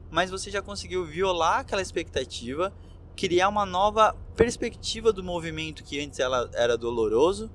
mas 0.09 0.29
você 0.29 0.49
já 0.49 0.61
conseguiu 0.61 1.03
violar 1.05 1.59
aquela 1.59 1.81
expectativa, 1.81 2.73
criar 3.15 3.49
uma 3.49 3.65
nova 3.65 4.15
perspectiva 4.35 5.11
do 5.11 5.23
movimento 5.23 5.83
que 5.83 5.99
antes 5.99 6.19
ela 6.19 6.49
era 6.53 6.77
doloroso, 6.77 7.51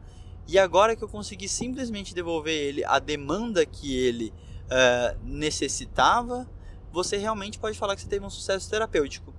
e 0.46 0.58
agora 0.58 0.96
que 0.96 1.02
eu 1.02 1.08
consegui 1.08 1.48
simplesmente 1.48 2.14
devolver 2.14 2.54
ele 2.54 2.84
a 2.84 2.98
demanda 2.98 3.64
que 3.64 3.96
ele 3.96 4.32
uh, 4.64 5.18
necessitava, 5.22 6.48
você 6.92 7.16
realmente 7.16 7.58
pode 7.58 7.78
falar 7.78 7.94
que 7.94 8.02
você 8.02 8.08
teve 8.08 8.24
um 8.24 8.30
sucesso 8.30 8.68
terapêutico 8.68 9.34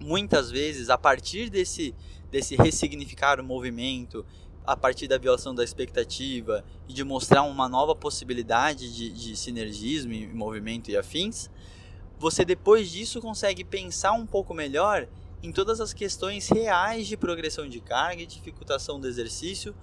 muitas 0.00 0.50
vezes, 0.50 0.88
a 0.88 0.96
partir 0.96 1.50
desse, 1.50 1.94
desse 2.30 2.56
ressignificar 2.56 3.38
o 3.38 3.44
movimento 3.44 4.24
a 4.66 4.76
partir 4.76 5.08
da 5.08 5.18
violação 5.18 5.54
da 5.54 5.64
expectativa 5.64 6.64
e 6.88 6.92
de 6.92 7.02
mostrar 7.02 7.42
uma 7.42 7.68
nova 7.68 7.94
possibilidade 7.94 8.94
de, 8.94 9.10
de 9.10 9.36
sinergismo 9.36 10.12
e 10.12 10.26
movimento 10.26 10.90
e 10.90 10.96
afins, 10.96 11.50
você 12.18 12.44
depois 12.44 12.90
disso 12.90 13.20
consegue 13.20 13.64
pensar 13.64 14.12
um 14.12 14.26
pouco 14.26 14.54
melhor 14.54 15.08
em 15.42 15.50
todas 15.50 15.80
as 15.80 15.92
questões 15.92 16.48
reais 16.48 17.06
de 17.06 17.16
progressão 17.16 17.68
de 17.68 17.80
carga 17.80 18.22
e 18.22 18.26
dificultação 18.26 19.00
do 19.00 19.08
exercício, 19.08 19.74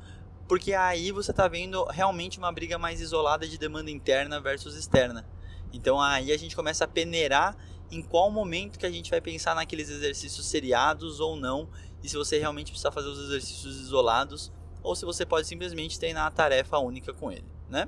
porque 0.48 0.74
aí 0.74 1.12
você 1.12 1.32
está 1.32 1.48
vendo 1.48 1.84
realmente 1.86 2.38
uma 2.38 2.52
briga 2.52 2.78
mais 2.78 3.02
isolada 3.02 3.48
de 3.48 3.58
demanda 3.58 3.90
interna 3.90 4.40
versus 4.40 4.76
externa. 4.76 5.26
Então 5.74 6.00
aí 6.00 6.32
a 6.32 6.38
gente 6.38 6.56
começa 6.56 6.86
a 6.86 6.88
peneirar 6.88 7.58
em 7.92 8.02
qual 8.02 8.30
momento 8.30 8.78
que 8.78 8.86
a 8.86 8.92
gente 8.92 9.10
vai 9.10 9.22
pensar 9.22 9.56
naqueles 9.56 9.90
exercícios 9.90 10.46
seriados 10.46 11.20
ou 11.20 11.36
não, 11.36 11.70
e 12.04 12.10
se 12.10 12.16
você 12.16 12.38
realmente 12.38 12.72
precisa 12.72 12.92
fazer 12.92 13.08
os 13.08 13.20
exercícios 13.20 13.80
isolados, 13.80 14.52
ou 14.84 14.96
se 14.96 15.06
você 15.06 15.26
pode 15.26 15.48
simplesmente 15.48 15.98
treinar 16.00 16.26
a 16.28 16.32
tarefa 16.32 16.78
única 16.78 17.14
com 17.14 17.32
ele, 17.32 17.46
né? 17.70 17.88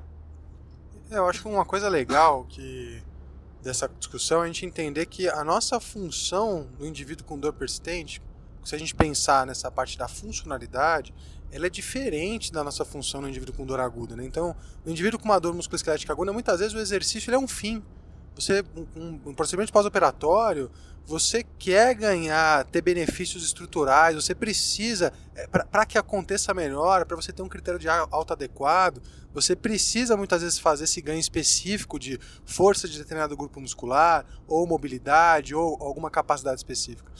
É, 1.11 1.17
eu 1.17 1.27
acho 1.27 1.41
que 1.41 1.47
uma 1.47 1.65
coisa 1.65 1.89
legal 1.89 2.45
que 2.45 3.03
dessa 3.61 3.89
discussão 3.89 4.41
é 4.41 4.43
a 4.43 4.47
gente 4.47 4.65
entender 4.65 5.05
que 5.05 5.27
a 5.27 5.43
nossa 5.43 5.79
função 5.79 6.69
no 6.79 6.85
indivíduo 6.85 7.25
com 7.25 7.37
dor 7.37 7.53
persistente, 7.53 8.21
se 8.63 8.75
a 8.75 8.77
gente 8.77 8.93
pensar 8.93 9.45
nessa 9.45 9.71
parte 9.71 9.97
da 9.97 10.07
funcionalidade, 10.07 11.13
ela 11.51 11.67
é 11.67 11.69
diferente 11.69 12.51
da 12.51 12.63
nossa 12.63 12.85
função 12.85 13.21
no 13.21 13.29
indivíduo 13.29 13.55
com 13.55 13.65
dor 13.65 13.79
aguda. 13.79 14.15
Né? 14.15 14.25
Então, 14.25 14.55
no 14.85 14.91
indivíduo 14.91 15.19
com 15.19 15.25
uma 15.25 15.39
dor 15.39 15.53
musculoesquelética 15.53 16.13
aguda, 16.13 16.31
muitas 16.31 16.59
vezes 16.59 16.73
o 16.73 16.79
exercício 16.79 17.33
é 17.33 17.37
um 17.37 17.47
fim. 17.47 17.83
Você, 18.35 18.63
um, 18.95 19.19
um 19.25 19.33
procedimento 19.33 19.73
pós-operatório, 19.73 20.71
você 21.05 21.43
quer 21.57 21.95
ganhar, 21.95 22.63
ter 22.65 22.81
benefícios 22.81 23.43
estruturais, 23.43 24.15
você 24.15 24.35
precisa, 24.35 25.11
é, 25.35 25.47
para 25.47 25.85
que 25.85 25.97
aconteça 25.97 26.53
melhor, 26.53 27.03
para 27.05 27.15
você 27.15 27.33
ter 27.33 27.41
um 27.41 27.49
critério 27.49 27.79
de 27.79 27.89
alta 27.89 28.33
adequado, 28.33 29.01
você 29.33 29.55
precisa 29.55 30.15
muitas 30.15 30.41
vezes 30.43 30.59
fazer 30.59 30.83
esse 30.83 31.01
ganho 31.01 31.19
específico 31.19 31.99
de 31.99 32.19
força 32.45 32.87
de 32.87 32.97
determinado 32.97 33.35
grupo 33.35 33.59
muscular, 33.59 34.23
ou 34.47 34.67
mobilidade, 34.67 35.55
ou 35.55 35.81
alguma 35.81 36.11
capacidade 36.11 36.59
específica. 36.59 37.11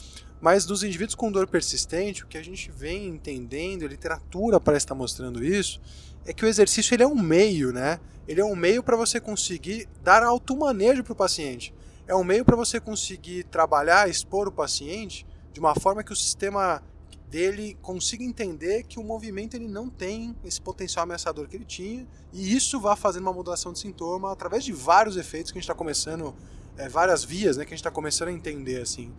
Mas 0.41 0.65
nos 0.65 0.83
indivíduos 0.83 1.15
com 1.15 1.31
dor 1.31 1.47
persistente, 1.47 2.23
o 2.23 2.27
que 2.27 2.37
a 2.37 2.43
gente 2.43 2.71
vem 2.71 3.07
entendendo, 3.07 3.83
a 3.83 3.87
literatura 3.87 4.59
parece 4.59 4.85
estar 4.85 4.95
mostrando 4.95 5.43
isso, 5.43 5.81
é 6.25 6.33
que 6.33 6.45
o 6.45 6.47
exercício 6.47 6.93
ele 6.93 7.03
é 7.03 7.07
um 7.07 7.15
meio, 7.15 7.73
né? 7.73 7.99
Ele 8.27 8.39
é 8.39 8.45
um 8.45 8.55
meio 8.55 8.83
para 8.83 8.95
você 8.95 9.19
conseguir 9.19 9.87
dar 10.03 10.23
automanejo 10.23 11.03
para 11.03 11.13
o 11.13 11.15
paciente. 11.15 11.73
É 12.07 12.15
um 12.15 12.23
meio 12.23 12.45
para 12.45 12.55
você 12.55 12.79
conseguir 12.79 13.43
trabalhar, 13.45 14.09
expor 14.09 14.47
o 14.47 14.51
paciente 14.51 15.25
de 15.51 15.59
uma 15.59 15.75
forma 15.75 16.03
que 16.03 16.13
o 16.13 16.15
sistema 16.15 16.81
dele 17.29 17.77
consiga 17.81 18.23
entender 18.23 18.83
que 18.83 18.99
o 18.99 19.03
movimento 19.03 19.55
ele 19.55 19.67
não 19.67 19.89
tem 19.89 20.35
esse 20.43 20.59
potencial 20.59 21.03
ameaçador 21.03 21.47
que 21.47 21.55
ele 21.55 21.65
tinha 21.65 22.07
e 22.33 22.55
isso 22.55 22.79
vai 22.79 22.95
fazendo 22.95 23.23
uma 23.23 23.33
modulação 23.33 23.71
de 23.71 23.79
sintoma 23.79 24.31
através 24.31 24.63
de 24.63 24.71
vários 24.71 25.15
efeitos 25.15 25.51
que 25.51 25.57
a 25.57 25.61
gente 25.61 25.65
está 25.65 25.75
começando, 25.75 26.35
é, 26.75 26.89
várias 26.89 27.23
vias 27.23 27.57
né, 27.57 27.65
que 27.65 27.69
a 27.69 27.75
gente 27.75 27.81
está 27.81 27.91
começando 27.91 28.29
a 28.29 28.31
entender 28.31 28.81
assim. 28.81 29.13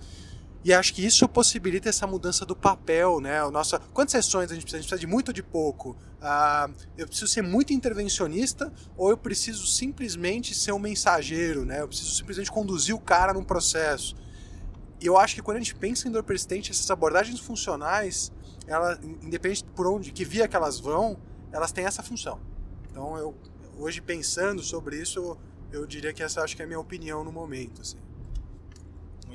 E 0.63 0.75
acho 0.75 0.93
que 0.93 1.05
isso 1.05 1.27
possibilita 1.27 1.89
essa 1.89 2.07
mudança 2.07 2.45
do 2.45 2.55
papel, 2.55 3.19
né? 3.19 3.43
O 3.45 3.51
nosso, 3.51 3.79
quantas 3.95 4.13
sessões 4.13 4.51
a 4.51 4.55
gente 4.55 4.65
precisa? 4.65 4.79
A 4.79 4.81
gente 4.83 4.89
precisa 4.89 5.01
de 5.01 5.07
muito 5.07 5.29
ou 5.29 5.35
de 5.35 5.43
pouco? 5.43 5.97
Ah, 6.21 6.69
eu 6.99 7.07
preciso 7.07 7.29
ser 7.29 7.43
muito 7.43 7.73
intervencionista 7.73 8.71
ou 8.95 9.09
eu 9.09 9.17
preciso 9.17 9.67
simplesmente 9.67 10.55
ser 10.55 10.73
um 10.73 10.79
mensageiro, 10.79 11.65
né? 11.65 11.81
Eu 11.81 11.89
preciso 11.89 12.15
simplesmente 12.15 12.51
conduzir 12.51 12.95
o 12.95 13.01
cara 13.01 13.33
num 13.33 13.43
processo. 13.43 14.15
E 15.01 15.07
eu 15.07 15.17
acho 15.17 15.35
que 15.35 15.41
quando 15.41 15.57
a 15.57 15.61
gente 15.61 15.75
pensa 15.75 16.07
em 16.07 16.11
dor 16.11 16.23
persistente, 16.23 16.71
essas 16.71 16.91
abordagens 16.91 17.41
funcionais, 17.41 18.31
ela, 18.67 18.99
independente 19.03 19.65
por 19.75 19.87
onde, 19.87 20.13
que 20.13 20.27
via 20.27 20.47
que 20.47 20.55
elas 20.55 20.79
vão, 20.79 21.19
elas 21.51 21.73
têm 21.73 21.87
essa 21.87 22.03
função. 22.03 22.39
Então, 22.91 23.17
eu 23.17 23.35
hoje 23.79 24.03
pensando 24.03 24.63
sobre 24.63 25.01
isso, 25.01 25.19
eu, 25.19 25.39
eu 25.73 25.87
diria 25.87 26.13
que 26.13 26.23
essa 26.23 26.43
acho 26.43 26.55
que 26.55 26.61
é 26.61 26.67
a 26.67 26.69
minha 26.69 26.79
opinião 26.79 27.25
no 27.25 27.33
momento, 27.33 27.81
assim. 27.81 27.97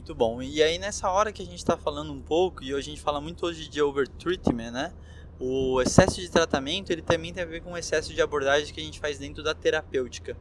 Muito 0.05 0.13
bom. 0.13 0.39
E 0.39 0.62
aí 0.62 0.77
nessa 0.77 1.09
hora 1.09 1.33
que 1.33 1.41
a 1.41 1.45
gente 1.45 1.57
está 1.57 1.75
falando 1.75 2.13
um 2.13 2.21
pouco, 2.21 2.63
e 2.63 2.71
a 2.71 2.79
gente 2.79 3.01
fala 3.01 3.19
muito 3.19 3.43
hoje 3.43 3.67
de 3.67 3.81
overtreatment, 3.81 4.69
né? 4.69 4.93
O 5.39 5.81
excesso 5.81 6.21
de 6.21 6.29
tratamento, 6.29 6.91
ele 6.91 7.01
também 7.01 7.33
tem 7.33 7.41
a 7.41 7.45
ver 7.47 7.63
com 7.63 7.71
o 7.71 7.77
excesso 7.77 8.13
de 8.13 8.21
abordagem 8.21 8.71
que 8.71 8.79
a 8.79 8.83
gente 8.83 9.00
faz 9.00 9.17
dentro 9.17 9.41
da 9.41 9.55
terapêutica. 9.55 10.38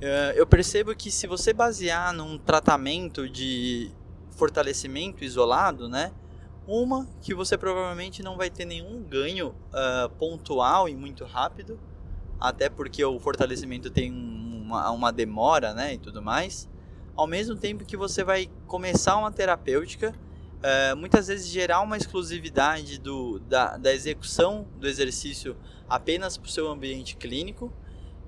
Eh, 0.00 0.34
eu 0.36 0.46
percebo 0.46 0.94
que 0.94 1.10
se 1.10 1.26
você 1.26 1.52
basear 1.52 2.12
num 2.12 2.38
tratamento 2.38 3.28
de 3.28 3.90
fortalecimento 4.30 5.24
isolado, 5.24 5.88
né? 5.88 6.12
Uma, 6.64 7.08
que 7.20 7.34
você 7.34 7.58
provavelmente 7.58 8.22
não 8.22 8.36
vai 8.36 8.48
ter 8.48 8.64
nenhum 8.64 9.02
ganho 9.02 9.48
uh, 9.48 10.08
pontual 10.20 10.88
e 10.88 10.94
muito 10.94 11.24
rápido, 11.24 11.80
até 12.38 12.68
porque 12.68 13.04
o 13.04 13.18
fortalecimento 13.18 13.90
tem 13.90 14.12
uma, 14.12 14.88
uma 14.92 15.10
demora, 15.10 15.74
né? 15.74 15.94
E 15.94 15.98
tudo 15.98 16.22
mais 16.22 16.68
ao 17.18 17.26
mesmo 17.26 17.56
tempo 17.56 17.84
que 17.84 17.96
você 17.96 18.22
vai 18.22 18.48
começar 18.68 19.16
uma 19.16 19.32
terapêutica, 19.32 20.14
é, 20.62 20.94
muitas 20.94 21.26
vezes 21.26 21.48
gerar 21.48 21.80
uma 21.80 21.96
exclusividade 21.96 22.96
do, 22.96 23.40
da, 23.40 23.76
da 23.76 23.92
execução 23.92 24.68
do 24.78 24.86
exercício 24.86 25.56
apenas 25.88 26.36
para 26.36 26.46
o 26.46 26.48
seu 26.48 26.70
ambiente 26.70 27.16
clínico, 27.16 27.72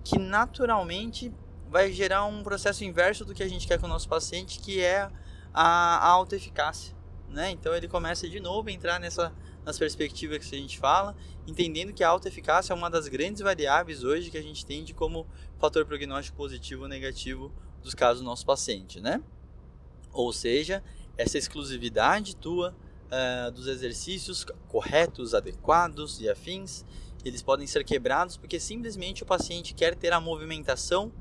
que 0.02 0.18
naturalmente 0.18 1.32
vai 1.68 1.92
gerar 1.92 2.24
um 2.24 2.42
processo 2.42 2.82
inverso 2.82 3.24
do 3.24 3.32
que 3.32 3.44
a 3.44 3.48
gente 3.48 3.64
quer 3.64 3.78
com 3.78 3.86
o 3.86 3.88
nosso 3.88 4.08
paciente, 4.08 4.58
que 4.58 4.80
é 4.80 5.08
a, 5.54 5.62
a 5.98 6.08
autoeficácia. 6.08 6.92
Né? 7.28 7.52
Então 7.52 7.72
ele 7.72 7.86
começa 7.86 8.28
de 8.28 8.40
novo 8.40 8.70
a 8.70 8.72
entrar 8.72 8.98
nessa, 8.98 9.32
nas 9.64 9.78
perspectivas 9.78 10.44
que 10.44 10.56
a 10.56 10.58
gente 10.58 10.80
fala, 10.80 11.14
entendendo 11.46 11.92
que 11.92 12.02
a 12.02 12.08
autoeficácia 12.08 12.72
é 12.72 12.76
uma 12.76 12.90
das 12.90 13.06
grandes 13.06 13.40
variáveis 13.40 14.02
hoje 14.02 14.32
que 14.32 14.38
a 14.38 14.42
gente 14.42 14.66
tem 14.66 14.82
de 14.82 14.92
como 14.92 15.28
fator 15.60 15.86
prognóstico 15.86 16.36
positivo 16.36 16.82
ou 16.82 16.88
negativo 16.88 17.52
dos 17.82 17.94
casos 17.94 18.22
do 18.22 18.26
nosso 18.26 18.44
paciente, 18.44 19.00
né? 19.00 19.22
Ou 20.12 20.32
seja, 20.32 20.82
essa 21.16 21.38
exclusividade 21.38 22.36
tua 22.36 22.74
uh, 23.10 23.50
dos 23.50 23.66
exercícios 23.66 24.44
corretos, 24.68 25.34
adequados 25.34 26.20
e 26.20 26.28
afins, 26.28 26.84
eles 27.24 27.42
podem 27.42 27.66
ser 27.66 27.84
quebrados 27.84 28.36
porque 28.36 28.58
simplesmente 28.58 29.22
o 29.22 29.26
paciente 29.26 29.74
quer 29.74 29.94
ter 29.94 30.12
a 30.12 30.20
movimentação 30.20 31.12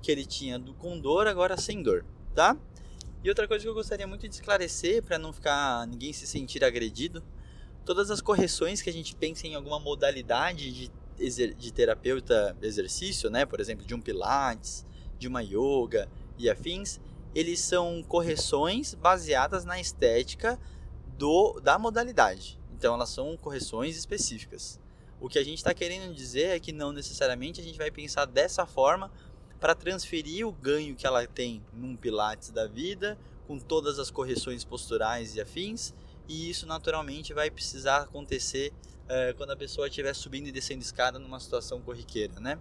que 0.00 0.12
ele 0.12 0.24
tinha 0.24 0.58
do, 0.58 0.72
com 0.74 0.98
dor, 0.98 1.26
agora 1.26 1.56
sem 1.56 1.82
dor, 1.82 2.04
tá? 2.34 2.56
E 3.22 3.28
outra 3.28 3.48
coisa 3.48 3.64
que 3.64 3.68
eu 3.68 3.74
gostaria 3.74 4.06
muito 4.06 4.28
de 4.28 4.34
esclarecer, 4.34 5.02
para 5.02 5.18
não 5.18 5.32
ficar 5.32 5.86
ninguém 5.88 6.12
se 6.12 6.26
sentir 6.26 6.64
agredido, 6.64 7.22
todas 7.84 8.10
as 8.10 8.20
correções 8.20 8.80
que 8.80 8.88
a 8.88 8.92
gente 8.92 9.16
pensa 9.16 9.46
em 9.46 9.54
alguma 9.56 9.80
modalidade 9.80 10.70
de, 10.72 11.54
de 11.54 11.72
terapeuta 11.72 12.56
exercício, 12.62 13.28
né? 13.28 13.44
Por 13.44 13.60
exemplo, 13.60 13.84
de 13.84 13.94
um 13.94 14.00
pilates, 14.00 14.86
de 15.18 15.28
uma 15.28 15.42
yoga 15.42 16.08
e 16.36 16.48
afins, 16.48 17.00
eles 17.34 17.60
são 17.60 18.02
correções 18.02 18.94
baseadas 18.94 19.64
na 19.64 19.80
estética 19.80 20.58
do, 21.16 21.60
da 21.60 21.78
modalidade. 21.78 22.58
Então 22.72 22.94
elas 22.94 23.10
são 23.10 23.36
correções 23.36 23.96
específicas. 23.96 24.80
O 25.20 25.28
que 25.28 25.38
a 25.38 25.44
gente 25.44 25.58
está 25.58 25.74
querendo 25.74 26.14
dizer 26.14 26.56
é 26.56 26.60
que 26.60 26.72
não 26.72 26.92
necessariamente 26.92 27.60
a 27.60 27.64
gente 27.64 27.76
vai 27.76 27.90
pensar 27.90 28.24
dessa 28.24 28.64
forma 28.64 29.10
para 29.58 29.74
transferir 29.74 30.46
o 30.46 30.52
ganho 30.52 30.94
que 30.94 31.06
ela 31.06 31.26
tem 31.26 31.60
num 31.72 31.96
Pilates 31.96 32.50
da 32.50 32.68
vida, 32.68 33.18
com 33.46 33.58
todas 33.58 33.98
as 33.98 34.10
correções 34.10 34.62
posturais 34.62 35.34
e 35.34 35.40
afins, 35.40 35.92
e 36.28 36.48
isso 36.48 36.66
naturalmente 36.66 37.34
vai 37.34 37.50
precisar 37.50 38.02
acontecer 38.02 38.72
é, 39.08 39.32
quando 39.32 39.50
a 39.50 39.56
pessoa 39.56 39.88
estiver 39.88 40.14
subindo 40.14 40.46
e 40.46 40.52
descendo 40.52 40.82
escada 40.82 41.18
numa 41.18 41.40
situação 41.40 41.80
corriqueira, 41.80 42.38
né? 42.38 42.58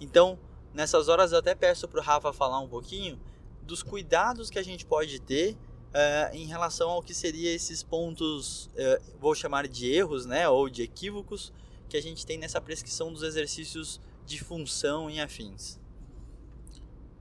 Então, 0.00 0.38
Nessas 0.72 1.08
horas 1.08 1.32
eu 1.32 1.38
até 1.38 1.54
peço 1.54 1.88
para 1.88 2.00
o 2.00 2.02
Rafa 2.02 2.32
falar 2.32 2.60
um 2.60 2.68
pouquinho 2.68 3.18
dos 3.62 3.82
cuidados 3.82 4.50
que 4.50 4.58
a 4.58 4.62
gente 4.62 4.86
pode 4.86 5.20
ter 5.20 5.56
uh, 5.90 6.34
em 6.34 6.46
relação 6.46 6.90
ao 6.90 7.02
que 7.02 7.14
seria 7.14 7.52
esses 7.52 7.82
pontos, 7.82 8.66
uh, 8.66 9.02
vou 9.20 9.34
chamar 9.34 9.66
de 9.68 9.92
erros, 9.92 10.26
né, 10.26 10.48
ou 10.48 10.68
de 10.68 10.82
equívocos 10.82 11.52
que 11.88 11.96
a 11.96 12.02
gente 12.02 12.24
tem 12.24 12.38
nessa 12.38 12.60
prescrição 12.60 13.12
dos 13.12 13.22
exercícios 13.22 14.00
de 14.24 14.42
função 14.42 15.10
em 15.10 15.20
afins. 15.20 15.78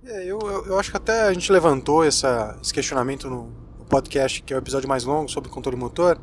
É, 0.04 0.24
eu, 0.24 0.40
eu, 0.40 0.66
eu, 0.68 0.80
acho 0.80 0.92
que 0.92 0.98
até 0.98 1.24
a 1.24 1.34
gente 1.34 1.52
levantou 1.52 2.04
essa, 2.04 2.58
esse 2.62 2.74
questionamento 2.74 3.30
no, 3.30 3.52
no 3.78 3.86
podcast, 3.86 4.42
que 4.44 4.54
é 4.54 4.56
o 4.56 4.60
episódio 4.60 4.88
mais 4.88 5.04
longo 5.04 5.28
sobre 5.28 5.50
controle 5.50 5.76
motor, 5.76 6.22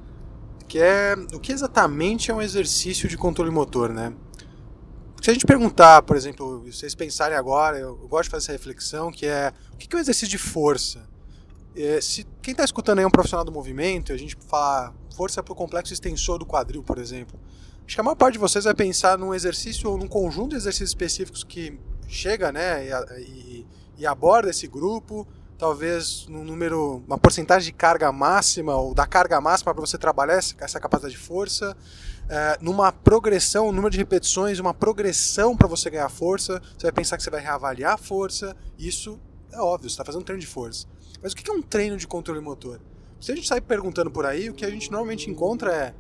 que 0.67 0.79
é 0.79 1.15
o 1.35 1.39
que 1.39 1.53
exatamente 1.53 2.31
é 2.31 2.35
um 2.35 2.41
exercício 2.41 3.09
de 3.09 3.17
controle 3.17 3.51
motor, 3.51 3.91
né? 3.91 4.15
Se 5.27 5.31
a 5.31 5.33
gente 5.33 5.45
perguntar, 5.45 6.03
por 6.03 6.17
exemplo, 6.17 6.63
vocês 6.65 6.95
pensarem 6.95 7.37
agora, 7.37 7.77
eu, 7.77 7.97
gosto 8.07 8.27
de 8.27 8.31
fazer 8.31 8.45
essa 8.45 8.53
reflexão, 8.53 9.11
que 9.11 9.27
é 9.27 9.53
o 9.73 9.77
que 9.77 9.93
é 9.93 9.99
um 9.99 10.01
exercício 10.01 10.29
de 10.29 10.39
força? 10.39 11.05
É, 11.75 12.01
se 12.01 12.25
quem 12.41 12.53
está 12.53 12.63
escutando 12.63 12.99
aí 12.99 13.05
é 13.05 13.07
um 13.09 13.11
profissional 13.11 13.45
do 13.45 13.51
movimento, 13.51 14.13
a 14.13 14.17
gente 14.17 14.37
fala 14.47 14.95
força 15.17 15.43
para 15.43 15.53
o 15.53 15.57
complexo 15.57 15.93
extensor 15.93 16.39
do 16.39 16.47
quadril, 16.47 16.81
por 16.81 16.97
exemplo. 16.97 17.41
Acho 17.85 17.97
que 17.97 18.01
a 18.01 18.05
maior 18.05 18.15
parte 18.15 18.35
de 18.35 18.39
vocês 18.39 18.67
vai 18.67 18.75
pensar 18.75 19.19
num 19.19 19.35
exercício 19.35 19.91
ou 19.91 19.99
num 19.99 20.07
conjunto 20.07 20.51
de 20.51 20.59
exercícios 20.59 20.91
específicos 20.91 21.43
que 21.43 21.77
chega 22.07 22.53
né, 22.53 22.87
e, 22.87 23.21
e, 23.21 23.67
e 23.99 24.07
aborda 24.07 24.51
esse 24.51 24.69
grupo, 24.69 25.27
talvez 25.59 26.29
no 26.29 26.45
número, 26.45 27.03
uma 27.05 27.19
porcentagem 27.19 27.73
de 27.73 27.77
carga 27.77 28.13
máxima 28.13 28.77
ou 28.77 28.95
da 28.95 29.09
carga 29.09 29.41
máxima 29.41 29.75
para 29.75 29.81
você 29.81 29.99
trabalhar 29.99 30.35
essa 30.35 30.79
capacidade 30.79 31.15
de 31.15 31.21
força, 31.21 31.77
é, 32.29 32.59
numa 32.61 32.91
progressão, 32.91 33.69
um 33.69 33.73
número 33.73 33.91
de 33.91 33.99
repetições, 33.99 34.59
uma 34.59 34.75
progressão 34.75 35.57
para 35.57 35.69
você 35.69 35.89
ganhar 35.91 36.09
força. 36.09 36.61
Você 36.77 36.85
vai 36.85 36.93
pensar 36.93 37.17
que 37.17 37.23
você 37.23 37.31
vai 37.31 37.41
reavaliar 37.41 37.95
a 37.95 37.97
força. 37.97 38.57
Isso 38.79 39.19
é 39.53 39.61
óbvio, 39.61 39.89
você 39.89 39.95
está 39.95 40.05
fazendo 40.05 40.23
um 40.23 40.25
treino 40.25 40.41
de 40.41 40.47
força. 40.47 40.87
Mas 41.23 41.33
o 41.33 41.37
que 41.37 41.49
é 41.51 41.55
um 41.55 41.63
treino 41.63 41.97
de 41.97 42.07
controle 42.07 42.41
motor? 42.41 42.81
Se 43.21 43.33
a 43.33 43.35
gente 43.35 43.49
sai 43.49 43.61
perguntando 43.61 44.11
por 44.11 44.27
aí, 44.27 44.51
o 44.51 44.55
que 44.55 44.65
a 44.65 44.71
gente 44.71 44.91
normalmente 44.91 45.31
encontra 45.31 45.73
é, 45.73 45.95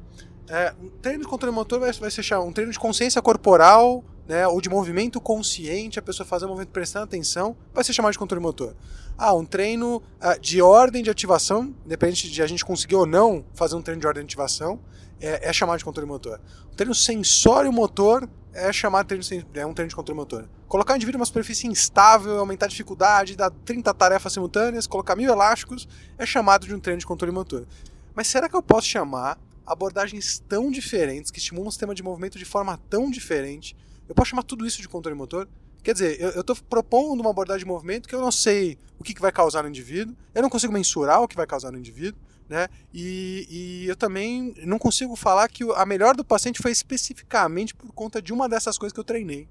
é 0.48 0.74
um 0.82 0.88
treino 0.88 1.22
de 1.22 1.28
controle 1.28 1.54
motor 1.54 1.80
vai, 1.80 1.92
vai 1.92 2.10
ser 2.10 2.22
chamado 2.22 2.48
um 2.48 2.52
treino 2.52 2.72
de 2.72 2.78
consciência 2.78 3.22
corporal, 3.22 4.04
né, 4.28 4.46
ou 4.46 4.60
de 4.60 4.68
movimento 4.68 5.20
consciente, 5.20 5.98
a 5.98 6.02
pessoa 6.02 6.26
fazer 6.26 6.46
um 6.46 6.48
movimento 6.48 6.70
prestando 6.70 7.04
atenção, 7.04 7.56
vai 7.72 7.84
ser 7.84 7.92
chamado 7.92 8.12
de 8.12 8.18
controle 8.18 8.42
motor. 8.42 8.74
Ah, 9.16 9.32
um 9.34 9.44
treino 9.44 9.96
uh, 9.96 10.40
de 10.40 10.60
ordem 10.60 11.02
de 11.02 11.08
ativação, 11.08 11.74
independente 11.84 12.30
de 12.30 12.42
a 12.42 12.46
gente 12.46 12.64
conseguir 12.64 12.96
ou 12.96 13.06
não 13.06 13.44
fazer 13.54 13.76
um 13.76 13.82
treino 13.82 14.00
de 14.00 14.06
ordem 14.06 14.24
de 14.24 14.26
ativação, 14.26 14.80
é, 15.20 15.48
é 15.48 15.52
chamado 15.52 15.78
de 15.78 15.84
controle 15.84 16.08
motor. 16.08 16.40
Um 16.72 16.74
treino 16.74 16.94
sensório 16.94 17.72
motor 17.72 18.28
é 18.52 18.72
chamado 18.72 19.14
de 19.14 19.26
treino, 19.26 19.46
é 19.54 19.66
um 19.66 19.74
treino 19.74 19.88
de 19.88 19.94
controle 19.94 20.18
motor. 20.18 20.48
Colocar 20.66 20.94
o 20.94 20.96
indivíduo 20.96 21.18
numa 21.18 21.26
superfície 21.26 21.66
instável, 21.66 22.38
aumentar 22.38 22.66
a 22.66 22.68
dificuldade, 22.68 23.36
dar 23.36 23.50
30 23.50 23.92
tarefas 23.94 24.32
simultâneas, 24.32 24.86
colocar 24.86 25.14
mil 25.14 25.30
elásticos, 25.30 25.86
é 26.18 26.24
chamado 26.24 26.66
de 26.66 26.74
um 26.74 26.80
treino 26.80 26.98
de 26.98 27.06
controle 27.06 27.32
motor. 27.32 27.66
Mas 28.14 28.26
será 28.28 28.48
que 28.48 28.56
eu 28.56 28.62
posso 28.62 28.86
chamar 28.86 29.38
abordagens 29.66 30.42
tão 30.48 30.70
diferentes, 30.70 31.30
que 31.30 31.38
estimulam 31.38 31.68
o 31.68 31.70
sistema 31.70 31.94
de 31.94 32.02
movimento 32.02 32.38
de 32.38 32.44
forma 32.44 32.80
tão 32.88 33.10
diferente? 33.10 33.76
Eu 34.08 34.14
posso 34.14 34.30
chamar 34.30 34.42
tudo 34.42 34.66
isso 34.66 34.80
de 34.80 34.88
controle 34.88 35.16
motor? 35.16 35.48
Quer 35.82 35.92
dizer, 35.92 36.20
eu 36.20 36.40
estou 36.40 36.56
propondo 36.68 37.20
uma 37.20 37.30
abordagem 37.30 37.60
de 37.60 37.66
movimento 37.66 38.08
que 38.08 38.14
eu 38.14 38.20
não 38.20 38.32
sei 38.32 38.78
o 38.98 39.04
que, 39.04 39.14
que 39.14 39.20
vai 39.20 39.30
causar 39.30 39.62
no 39.62 39.68
indivíduo, 39.68 40.16
eu 40.34 40.42
não 40.42 40.50
consigo 40.50 40.72
mensurar 40.72 41.22
o 41.22 41.28
que 41.28 41.36
vai 41.36 41.46
causar 41.46 41.70
no 41.70 41.78
indivíduo, 41.78 42.20
né? 42.48 42.68
E, 42.92 43.46
e, 43.50 43.88
eu 43.88 43.96
também 43.96 44.54
não 44.64 44.78
consigo 44.78 45.16
falar 45.16 45.48
que 45.48 45.64
a 45.74 45.84
melhor 45.84 46.14
do 46.14 46.24
paciente 46.24 46.62
foi 46.62 46.70
especificamente 46.70 47.74
por 47.74 47.92
conta 47.92 48.22
de 48.22 48.32
uma 48.32 48.48
dessas 48.48 48.78
coisas 48.78 48.92
que 48.92 49.00
eu 49.00 49.04
treinei. 49.04 49.48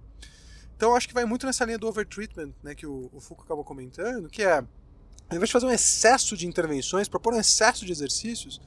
Então 0.75 0.95
acho 0.95 1.07
que 1.07 1.13
vai 1.13 1.25
muito 1.25 1.45
nessa 1.45 1.65
linha 1.65 1.77
do 1.77 1.87
overtreatment, 1.87 2.51
né, 2.61 2.75
que 2.75 2.85
o, 2.85 3.09
o 3.13 3.19
Foucault 3.19 3.47
acabou 3.47 3.63
comentando, 3.63 4.29
que 4.29 4.43
é, 4.43 4.57
ao 4.57 4.67
invés 5.35 5.49
de 5.49 5.53
fazer 5.53 5.65
um 5.65 5.71
excesso 5.71 6.35
de 6.35 6.47
intervenções, 6.47 7.07
propor 7.07 7.33
um 7.33 7.39
excesso 7.39 7.85
de 7.85 7.91
exercícios, 7.91 8.61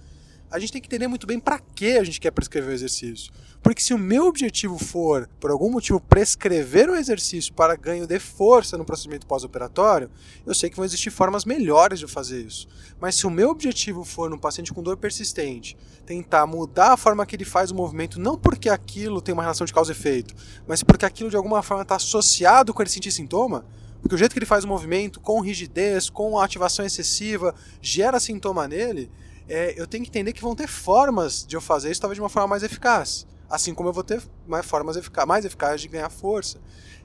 a 0.51 0.59
gente 0.59 0.73
tem 0.73 0.81
que 0.81 0.89
entender 0.89 1.09
muito 1.09 1.27
bem 1.27 1.39
para 1.39 1.59
que 1.59 1.99
a 1.99 2.05
gente 2.05 2.21
quer 2.21 2.31
prescrever 2.31 2.71
o 2.71 2.75
exercício. 2.75 3.33
Porque 3.63 3.83
se 3.83 3.93
o 3.93 3.99
meu 3.99 4.27
objetivo 4.27 4.79
for, 4.79 5.29
por 5.41 5.51
algum 5.51 5.71
motivo, 5.71 6.01
prescrever 6.01 6.89
um 6.89 6.95
exercício 6.95 7.53
para 7.53 7.75
ganho 7.77 8.07
de 8.07 8.19
força 8.19 8.79
no 8.79 8.85
procedimento 8.85 9.27
pós-operatório, 9.27 10.11
eu 10.47 10.55
sei 10.55 10.71
que 10.71 10.77
vão 10.77 10.85
existir 10.85 11.11
formas 11.11 11.45
melhores 11.45 11.99
de 11.99 12.07
fazer 12.07 12.41
isso. 12.41 12.69
Mas 13.01 13.17
se 13.17 13.27
o 13.27 13.31
meu 13.31 13.51
objetivo 13.51 14.05
for, 14.05 14.31
num 14.31 14.39
paciente 14.39 14.73
com 14.73 14.83
dor 14.83 14.97
persistente, 14.97 15.77
tentar 16.07 16.47
mudar 16.47 16.93
a 16.93 16.97
forma 16.97 17.27
que 17.27 17.37
ele 17.37 17.45
faz 17.45 17.71
o 17.71 17.75
movimento, 17.75 18.21
não 18.21 18.39
porque 18.39 18.69
aquilo 18.69 19.21
tem 19.21 19.33
uma 19.33 19.43
relação 19.43 19.67
de 19.67 19.73
causa 19.75 19.93
e 19.93 19.95
efeito, 19.95 20.35
mas 20.67 20.83
porque 20.83 21.05
aquilo 21.05 21.29
de 21.29 21.37
alguma 21.37 21.63
forma 21.63 21.83
está 21.83 21.97
associado 21.97 22.73
com 22.73 22.81
ele 22.81 22.91
sentir 22.91 23.11
sintoma, 23.11 23.67
porque 24.01 24.15
o 24.15 24.19
jeito 24.19 24.33
que 24.33 24.39
ele 24.39 24.47
faz 24.47 24.65
o 24.65 24.69
movimento, 24.69 25.21
com 25.21 25.41
rigidez, 25.41 26.09
com 26.09 26.39
ativação 26.39 26.85
excessiva, 26.85 27.55
gera 27.83 28.21
sintoma 28.21 28.69
nele, 28.69 29.11
é, 29.49 29.81
eu 29.81 29.87
tenho 29.87 30.05
que 30.05 30.11
entender 30.11 30.33
que 30.33 30.43
vão 30.43 30.55
ter 30.55 30.69
formas 30.69 31.47
de 31.47 31.57
eu 31.57 31.61
fazer 31.61 31.91
isso, 31.91 32.01
talvez 32.01 32.17
de 32.17 32.23
uma 32.23 32.29
forma 32.29 32.49
mais 32.49 32.63
eficaz. 32.63 33.27
Assim 33.49 33.73
como 33.75 33.89
eu 33.89 33.93
vou 33.93 34.05
ter 34.05 34.23
mais 34.47 34.67
formas 34.67 34.97
mais 35.27 35.45
eficazes 35.45 35.81
de 35.81 35.89
ganhar 35.89 36.11
força. 36.11 36.59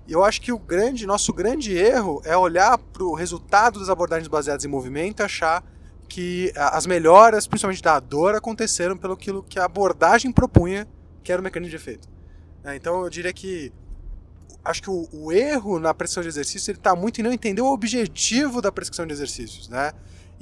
E 0.06 0.12
eu 0.12 0.24
acho 0.24 0.42
que 0.42 0.52
o 0.52 0.60
grande, 0.60 1.08
nosso 1.08 1.32
grande 1.32 1.76
erro 1.76 2.22
é 2.26 2.36
olhar 2.36 2.78
para 2.78 3.04
o 3.04 3.14
resultado 3.14 3.80
das 3.80 3.88
abordagens 3.88 4.28
baseadas 4.28 4.66
em 4.66 4.68
movimento 4.68 5.22
e 5.22 5.24
achar 5.24 5.64
que 6.10 6.52
as 6.56 6.86
melhoras, 6.86 7.48
principalmente 7.48 7.82
da 7.82 8.00
dor, 8.00 8.36
aconteceram 8.36 8.98
pelo 8.98 9.16
que 9.16 9.58
a 9.58 9.64
abordagem 9.64 10.32
propunha, 10.32 10.88
que 11.24 11.32
era 11.32 11.40
o 11.40 11.44
mecanismo 11.44 11.70
de 11.70 11.76
efeito. 11.78 12.10
É, 12.64 12.76
então 12.76 13.02
eu 13.04 13.10
diria 13.10 13.32
que 13.32 13.72
acho 14.64 14.82
que 14.82 14.90
o, 14.90 15.08
o 15.12 15.32
erro 15.32 15.80
na 15.80 15.94
prescrição 15.94 16.24
de 16.24 16.30
exercício 16.30 16.72
está 16.72 16.96
muito 16.96 17.20
em 17.20 17.24
não 17.24 17.32
entender 17.32 17.62
o 17.62 17.72
objetivo 17.72 18.62
da 18.62 18.72
prescrição 18.72 19.06
de 19.08 19.14
exercícios, 19.14 19.68
né? 19.68 19.94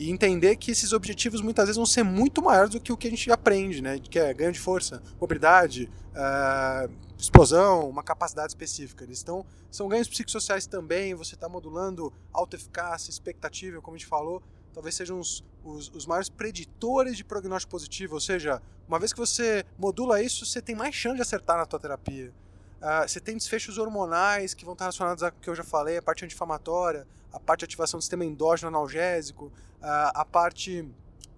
E 0.02 0.10
entender 0.10 0.56
que 0.56 0.72
esses 0.72 0.94
objetivos 0.94 1.42
muitas 1.42 1.66
vezes 1.66 1.78
vão 1.78 1.86
ser 1.86 2.02
muito 2.02 2.42
maiores 2.42 2.72
do 2.72 2.80
que 2.80 2.92
o 2.92 2.98
que 2.98 3.06
a 3.06 3.10
gente 3.12 3.32
aprende, 3.32 3.84
né? 3.84 4.00
Que 4.00 4.18
é 4.18 4.34
ganho 4.34 4.52
de 4.52 4.60
força, 4.60 5.00
mobilidade, 5.20 5.92
uh, 6.16 6.92
explosão, 7.16 7.88
uma 7.88 8.02
capacidade 8.02 8.50
específica. 8.50 9.06
Então, 9.08 9.46
são 9.70 9.88
ganhos 9.88 10.08
psicossociais 10.08 10.66
também, 10.66 11.14
você 11.14 11.36
está 11.36 11.48
modulando 11.48 12.12
autoeficácia, 12.34 13.12
expectativa, 13.12 13.80
como 13.80 13.94
a 13.94 14.00
gente 14.00 14.08
falou, 14.08 14.42
talvez 14.74 14.96
sejam 14.96 15.20
os, 15.20 15.44
os, 15.64 15.92
os, 15.94 16.08
maiores 16.08 16.30
preditores 16.30 17.16
de 17.16 17.24
prognóstico 17.24 17.70
positivo, 17.70 18.16
ou 18.16 18.20
seja, 18.20 18.60
uma 18.88 18.98
vez 18.98 19.14
que 19.14 19.20
você 19.20 19.64
modula 19.78 20.20
isso, 20.20 20.48
você 20.48 20.64
tem 20.64 20.74
mais 20.74 20.96
chance 20.96 21.18
de 21.18 21.22
acertar 21.22 21.58
na 21.58 21.66
tua 21.68 21.80
terapia. 21.80 22.34
Uh, 22.82 23.08
você 23.08 23.20
tem 23.20 23.38
desfechos 23.38 23.78
hormonais 23.78 24.54
que 24.54 24.66
vão 24.66 24.74
estar 24.74 24.86
relacionados 24.86 25.22
ao 25.22 25.32
que 25.32 25.50
eu 25.50 25.56
já 25.56 25.64
falei, 25.64 25.98
a 25.98 26.02
parte 26.02 26.26
anti-inflamatória, 26.26 27.08
a 27.32 27.40
parte 27.40 27.60
de 27.60 27.66
ativação 27.66 28.00
do 28.00 28.02
sistema 28.02 28.26
endógeno 28.26 28.68
analgésico, 28.68 29.52
a 29.82 30.26
parte 30.26 30.86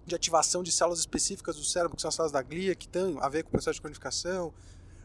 de 0.04 0.14
ativação 0.14 0.62
de 0.62 0.70
células 0.70 0.98
específicas 0.98 1.56
do 1.56 1.64
cérebro, 1.64 1.96
que 1.96 2.02
são 2.02 2.08
as 2.08 2.14
células 2.14 2.32
da 2.32 2.42
glia, 2.42 2.74
que 2.74 2.88
tem 2.88 3.16
a 3.20 3.28
ver 3.28 3.42
com 3.42 3.48
o 3.48 3.52
processo 3.52 3.74
de 3.74 3.80
cronificação. 3.80 4.52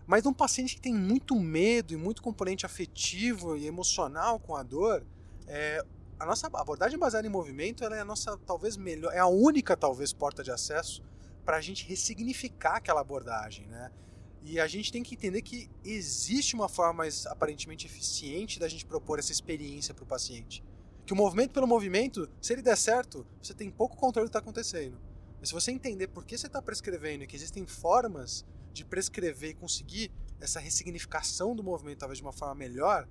Mas 0.05 0.23
num 0.23 0.33
paciente 0.33 0.75
que 0.75 0.81
tem 0.81 0.93
muito 0.93 1.35
medo 1.35 1.93
e 1.93 1.97
muito 1.97 2.21
componente 2.21 2.65
afetivo 2.65 3.55
e 3.55 3.67
emocional 3.67 4.39
com 4.39 4.55
a 4.55 4.63
dor, 4.63 5.03
é, 5.47 5.85
a 6.19 6.25
nossa 6.25 6.47
abordagem 6.47 6.97
baseada 6.97 7.27
em 7.27 7.29
movimento 7.29 7.83
é 7.83 7.99
a 7.99 8.05
nossa 8.05 8.37
talvez 8.45 8.75
melhor, 8.75 9.13
é 9.13 9.19
a 9.19 9.27
única 9.27 9.77
talvez 9.77 10.11
porta 10.11 10.43
de 10.43 10.51
acesso 10.51 11.03
para 11.45 11.57
a 11.57 11.61
gente 11.61 11.85
ressignificar 11.87 12.77
aquela 12.77 13.01
abordagem, 13.01 13.67
né? 13.67 13.91
E 14.41 14.59
a 14.59 14.67
gente 14.67 14.91
tem 14.91 15.03
que 15.03 15.15
entender 15.15 15.41
que 15.41 15.69
existe 15.83 16.55
uma 16.55 16.69
forma 16.69 16.93
mais 16.93 17.25
aparentemente 17.25 17.85
eficiente 17.85 18.59
da 18.59 18.67
gente 18.67 18.85
propor 18.85 19.19
essa 19.19 19.31
experiência 19.31 19.93
para 19.93 20.03
o 20.03 20.07
paciente 20.07 20.63
que 21.09 21.13
o 21.13 21.15
movimento 21.15 21.53
pelo 21.53 21.65
movimento, 21.65 22.29
se 22.39 22.53
ele 22.53 22.61
der 22.61 22.77
certo, 22.77 23.25
você 23.41 23.51
tem 23.51 23.71
pouco 23.71 23.97
controle 23.97 24.27
do 24.27 24.29
que 24.29 24.37
está 24.37 24.37
acontecendo. 24.37 24.95
Mas 25.39 25.49
se 25.49 25.55
você 25.55 25.71
entender 25.71 26.07
por 26.07 26.23
que 26.23 26.37
você 26.37 26.45
está 26.45 26.61
prescrevendo 26.61 27.23
e 27.23 27.27
que 27.27 27.35
existem 27.35 27.65
formas 27.65 28.45
de 28.71 28.85
prescrever 28.85 29.49
e 29.49 29.53
conseguir 29.55 30.11
essa 30.39 30.59
ressignificação 30.59 31.55
do 31.55 31.63
movimento 31.63 31.97
talvez 31.97 32.19
de 32.19 32.23
uma 32.23 32.31
forma 32.31 32.53
melhor, 32.53 33.09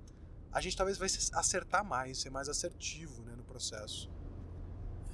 a 0.49 0.61
gente 0.61 0.77
talvez 0.77 0.97
vai 0.97 1.09
acertar 1.33 1.83
mais, 1.83 2.19
ser 2.19 2.29
mais 2.29 2.47
assertivo 2.47 3.21
né, 3.23 3.33
no 3.35 3.43
processo. 3.43 4.09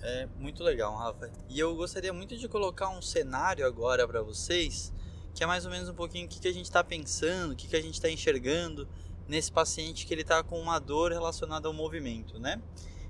É 0.03 0.27
muito 0.37 0.61
legal, 0.61 0.95
Rafa. 0.95 1.31
E 1.49 1.59
eu 1.59 1.75
gostaria 1.75 2.13
muito 2.13 2.37
de 2.37 2.47
colocar 2.47 2.89
um 2.89 3.01
cenário 3.01 3.65
agora 3.65 4.07
para 4.07 4.21
vocês, 4.21 4.93
que 5.35 5.43
é 5.43 5.45
mais 5.45 5.65
ou 5.65 5.71
menos 5.71 5.89
um 5.89 5.93
pouquinho 5.93 6.25
o 6.25 6.29
que, 6.29 6.39
que 6.39 6.47
a 6.47 6.53
gente 6.53 6.65
está 6.65 6.81
pensando, 6.81 7.51
o 7.51 7.55
que, 7.55 7.67
que 7.67 7.75
a 7.75 7.81
gente 7.81 7.95
está 7.95 8.09
enxergando 8.09 8.87
nesse 9.27 9.51
paciente 9.51 10.05
que 10.05 10.13
ele 10.13 10.21
está 10.21 10.41
com 10.41 10.57
uma 10.57 10.79
dor 10.79 11.11
relacionada 11.11 11.67
ao 11.67 11.73
movimento, 11.73 12.39
né? 12.39 12.61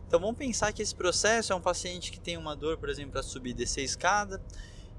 Então 0.07 0.19
vamos 0.19 0.35
pensar 0.35 0.73
que 0.73 0.81
esse 0.81 0.95
processo 0.95 1.53
é 1.53 1.55
um 1.55 1.61
paciente 1.61 2.11
que 2.11 2.19
tem 2.19 2.35
uma 2.35 2.55
dor, 2.55 2.77
por 2.77 2.89
exemplo, 2.89 3.11
para 3.11 3.21
subir 3.21 3.51
e 3.51 3.53
descer 3.53 3.81
a 3.81 3.83
escada, 3.83 4.41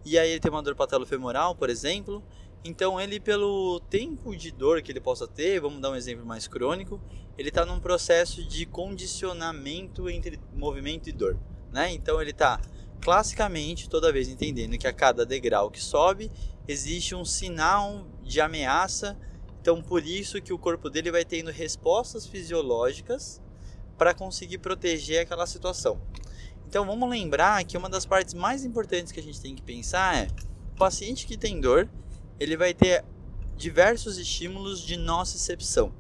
e 0.04 0.16
aí 0.16 0.30
ele 0.30 0.40
tem 0.40 0.50
uma 0.50 0.62
dor 0.62 0.76
patelofemoral, 0.76 1.54
por 1.56 1.68
exemplo. 1.68 2.22
Então 2.64 3.00
ele, 3.00 3.18
pelo 3.18 3.80
tempo 3.90 4.36
de 4.36 4.52
dor 4.52 4.80
que 4.80 4.92
ele 4.92 5.00
possa 5.00 5.26
ter, 5.26 5.60
vamos 5.60 5.80
dar 5.80 5.90
um 5.90 5.96
exemplo 5.96 6.24
mais 6.24 6.46
crônico, 6.46 7.00
ele 7.36 7.48
está 7.48 7.66
num 7.66 7.80
processo 7.80 8.44
de 8.44 8.66
condicionamento 8.66 10.08
entre 10.08 10.38
movimento 10.54 11.08
e 11.08 11.12
dor, 11.12 11.36
né? 11.72 11.92
Então 11.92 12.20
ele 12.22 12.30
está 12.30 12.60
classicamente 13.00 13.88
toda 13.88 14.12
vez 14.12 14.28
entendendo 14.28 14.78
que 14.78 14.86
a 14.86 14.92
cada 14.92 15.24
degrau 15.24 15.70
que 15.70 15.82
sobe 15.82 16.30
existe 16.68 17.14
um 17.14 17.24
sinal 17.24 18.06
de 18.22 18.40
ameaça 18.40 19.16
então, 19.66 19.82
por 19.82 20.06
isso 20.06 20.40
que 20.40 20.52
o 20.52 20.58
corpo 20.58 20.88
dele 20.88 21.10
vai 21.10 21.24
tendo 21.24 21.50
respostas 21.50 22.24
fisiológicas 22.24 23.42
para 23.98 24.14
conseguir 24.14 24.58
proteger 24.58 25.22
aquela 25.22 25.44
situação. 25.44 26.00
Então, 26.68 26.86
vamos 26.86 27.10
lembrar 27.10 27.64
que 27.64 27.76
uma 27.76 27.88
das 27.88 28.06
partes 28.06 28.32
mais 28.32 28.64
importantes 28.64 29.10
que 29.10 29.18
a 29.18 29.22
gente 29.24 29.40
tem 29.40 29.56
que 29.56 29.62
pensar 29.62 30.18
é: 30.18 30.28
o 30.72 30.76
paciente 30.76 31.26
que 31.26 31.36
tem 31.36 31.60
dor, 31.60 31.88
ele 32.38 32.56
vai 32.56 32.72
ter 32.72 33.04
diversos 33.56 34.18
estímulos 34.18 34.80
de 34.80 34.96
nocicepção. 34.96 35.92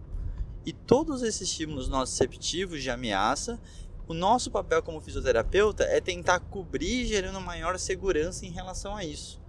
E 0.64 0.72
todos 0.72 1.24
esses 1.24 1.48
estímulos 1.48 1.88
nociceptivos 1.88 2.84
de 2.84 2.90
ameaça, 2.90 3.60
o 4.06 4.14
nosso 4.14 4.48
papel 4.48 4.80
como 4.80 5.00
fisioterapeuta 5.00 5.82
é 5.82 6.00
tentar 6.00 6.38
cobrir 6.38 7.04
gerando 7.04 7.40
maior 7.40 7.76
segurança 7.80 8.46
em 8.46 8.50
relação 8.50 8.94
a 8.94 9.04
isso. 9.04 9.44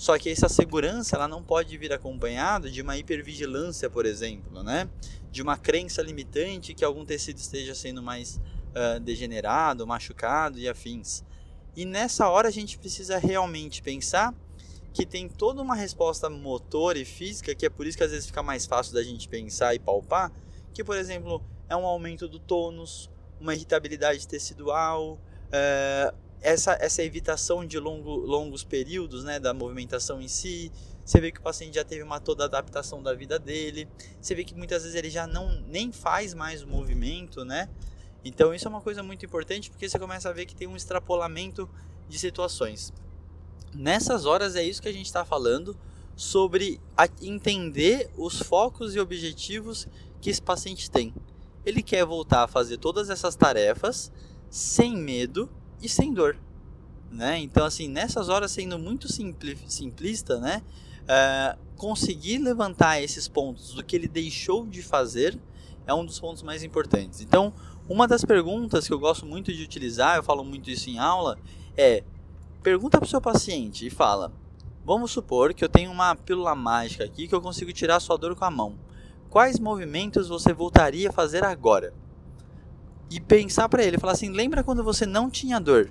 Só 0.00 0.18
que 0.18 0.30
essa 0.30 0.48
segurança 0.48 1.14
ela 1.14 1.28
não 1.28 1.42
pode 1.42 1.76
vir 1.76 1.92
acompanhada 1.92 2.70
de 2.70 2.80
uma 2.80 2.96
hipervigilância, 2.96 3.90
por 3.90 4.06
exemplo, 4.06 4.62
né? 4.62 4.88
De 5.30 5.42
uma 5.42 5.58
crença 5.58 6.00
limitante 6.00 6.72
que 6.72 6.82
algum 6.82 7.04
tecido 7.04 7.36
esteja 7.36 7.74
sendo 7.74 8.02
mais 8.02 8.40
uh, 8.70 8.98
degenerado, 8.98 9.86
machucado 9.86 10.58
e 10.58 10.66
afins. 10.66 11.22
E 11.76 11.84
nessa 11.84 12.30
hora 12.30 12.48
a 12.48 12.50
gente 12.50 12.78
precisa 12.78 13.18
realmente 13.18 13.82
pensar 13.82 14.34
que 14.94 15.04
tem 15.04 15.28
toda 15.28 15.60
uma 15.60 15.74
resposta 15.74 16.30
motor 16.30 16.96
e 16.96 17.04
física, 17.04 17.54
que 17.54 17.66
é 17.66 17.68
por 17.68 17.86
isso 17.86 17.98
que 17.98 18.02
às 18.02 18.10
vezes 18.10 18.24
fica 18.24 18.42
mais 18.42 18.64
fácil 18.64 18.94
da 18.94 19.02
gente 19.02 19.28
pensar 19.28 19.74
e 19.74 19.78
palpar, 19.78 20.32
que 20.72 20.82
por 20.82 20.96
exemplo 20.96 21.44
é 21.68 21.76
um 21.76 21.84
aumento 21.84 22.26
do 22.26 22.38
tônus, 22.38 23.10
uma 23.38 23.54
irritabilidade 23.54 24.26
tecidual, 24.26 25.18
uh, 25.48 26.29
essa, 26.40 26.76
essa 26.80 27.02
evitação 27.02 27.66
de 27.66 27.78
longo, 27.78 28.16
longos 28.16 28.64
períodos 28.64 29.24
né, 29.24 29.38
da 29.38 29.52
movimentação 29.52 30.20
em 30.20 30.28
si. 30.28 30.72
Você 31.04 31.20
vê 31.20 31.30
que 31.30 31.38
o 31.38 31.42
paciente 31.42 31.74
já 31.74 31.84
teve 31.84 32.02
uma 32.02 32.20
toda 32.20 32.44
adaptação 32.44 33.02
da 33.02 33.14
vida 33.14 33.38
dele. 33.38 33.88
Você 34.20 34.34
vê 34.34 34.44
que 34.44 34.54
muitas 34.54 34.82
vezes 34.82 34.96
ele 34.96 35.10
já 35.10 35.26
não 35.26 35.60
nem 35.62 35.92
faz 35.92 36.34
mais 36.34 36.62
o 36.62 36.68
movimento, 36.68 37.44
né? 37.44 37.68
Então 38.24 38.54
isso 38.54 38.66
é 38.66 38.70
uma 38.70 38.80
coisa 38.80 39.02
muito 39.02 39.24
importante 39.24 39.70
porque 39.70 39.88
você 39.88 39.98
começa 39.98 40.28
a 40.28 40.32
ver 40.32 40.46
que 40.46 40.54
tem 40.54 40.68
um 40.68 40.76
extrapolamento 40.76 41.68
de 42.08 42.18
situações. 42.18 42.92
Nessas 43.74 44.26
horas 44.26 44.56
é 44.56 44.62
isso 44.62 44.82
que 44.82 44.88
a 44.88 44.92
gente 44.92 45.06
está 45.06 45.24
falando 45.24 45.76
sobre 46.16 46.80
entender 47.22 48.10
os 48.16 48.40
focos 48.40 48.94
e 48.94 49.00
objetivos 49.00 49.88
que 50.20 50.28
esse 50.28 50.42
paciente 50.42 50.90
tem. 50.90 51.14
Ele 51.64 51.82
quer 51.82 52.04
voltar 52.04 52.44
a 52.44 52.48
fazer 52.48 52.78
todas 52.78 53.10
essas 53.10 53.36
tarefas 53.36 54.12
sem 54.50 54.96
medo 54.96 55.48
e 55.82 55.88
sem 55.88 56.12
dor, 56.12 56.36
né? 57.10 57.38
Então 57.38 57.64
assim 57.64 57.88
nessas 57.88 58.28
horas 58.28 58.50
sendo 58.50 58.78
muito 58.78 59.10
simpli, 59.10 59.58
simplista, 59.66 60.38
né? 60.38 60.62
Uh, 61.02 61.58
conseguir 61.76 62.38
levantar 62.38 63.00
esses 63.00 63.26
pontos 63.26 63.74
do 63.74 63.82
que 63.82 63.96
ele 63.96 64.06
deixou 64.06 64.66
de 64.66 64.82
fazer 64.82 65.38
é 65.86 65.94
um 65.94 66.04
dos 66.04 66.20
pontos 66.20 66.42
mais 66.42 66.62
importantes. 66.62 67.20
Então 67.20 67.52
uma 67.88 68.06
das 68.06 68.24
perguntas 68.24 68.86
que 68.86 68.92
eu 68.92 68.98
gosto 68.98 69.26
muito 69.26 69.52
de 69.52 69.62
utilizar, 69.62 70.16
eu 70.16 70.22
falo 70.22 70.44
muito 70.44 70.70
isso 70.70 70.88
em 70.88 70.98
aula, 70.98 71.36
é 71.76 72.04
pergunta 72.62 72.98
para 72.98 73.06
o 73.06 73.08
seu 73.10 73.20
paciente 73.20 73.86
e 73.86 73.90
fala: 73.90 74.32
Vamos 74.84 75.10
supor 75.10 75.52
que 75.52 75.64
eu 75.64 75.68
tenho 75.68 75.90
uma 75.90 76.14
pílula 76.14 76.54
mágica 76.54 77.04
aqui 77.04 77.26
que 77.26 77.34
eu 77.34 77.40
consigo 77.40 77.72
tirar 77.72 78.00
sua 78.00 78.16
dor 78.16 78.34
com 78.36 78.44
a 78.44 78.50
mão. 78.50 78.78
Quais 79.28 79.58
movimentos 79.58 80.28
você 80.28 80.52
voltaria 80.52 81.08
a 81.10 81.12
fazer 81.12 81.44
agora? 81.44 81.92
E 83.10 83.20
pensar 83.20 83.68
para 83.68 83.82
ele, 83.82 83.98
falar 83.98 84.12
assim: 84.12 84.30
lembra 84.30 84.62
quando 84.62 84.84
você 84.84 85.04
não 85.04 85.28
tinha 85.28 85.58
dor? 85.58 85.90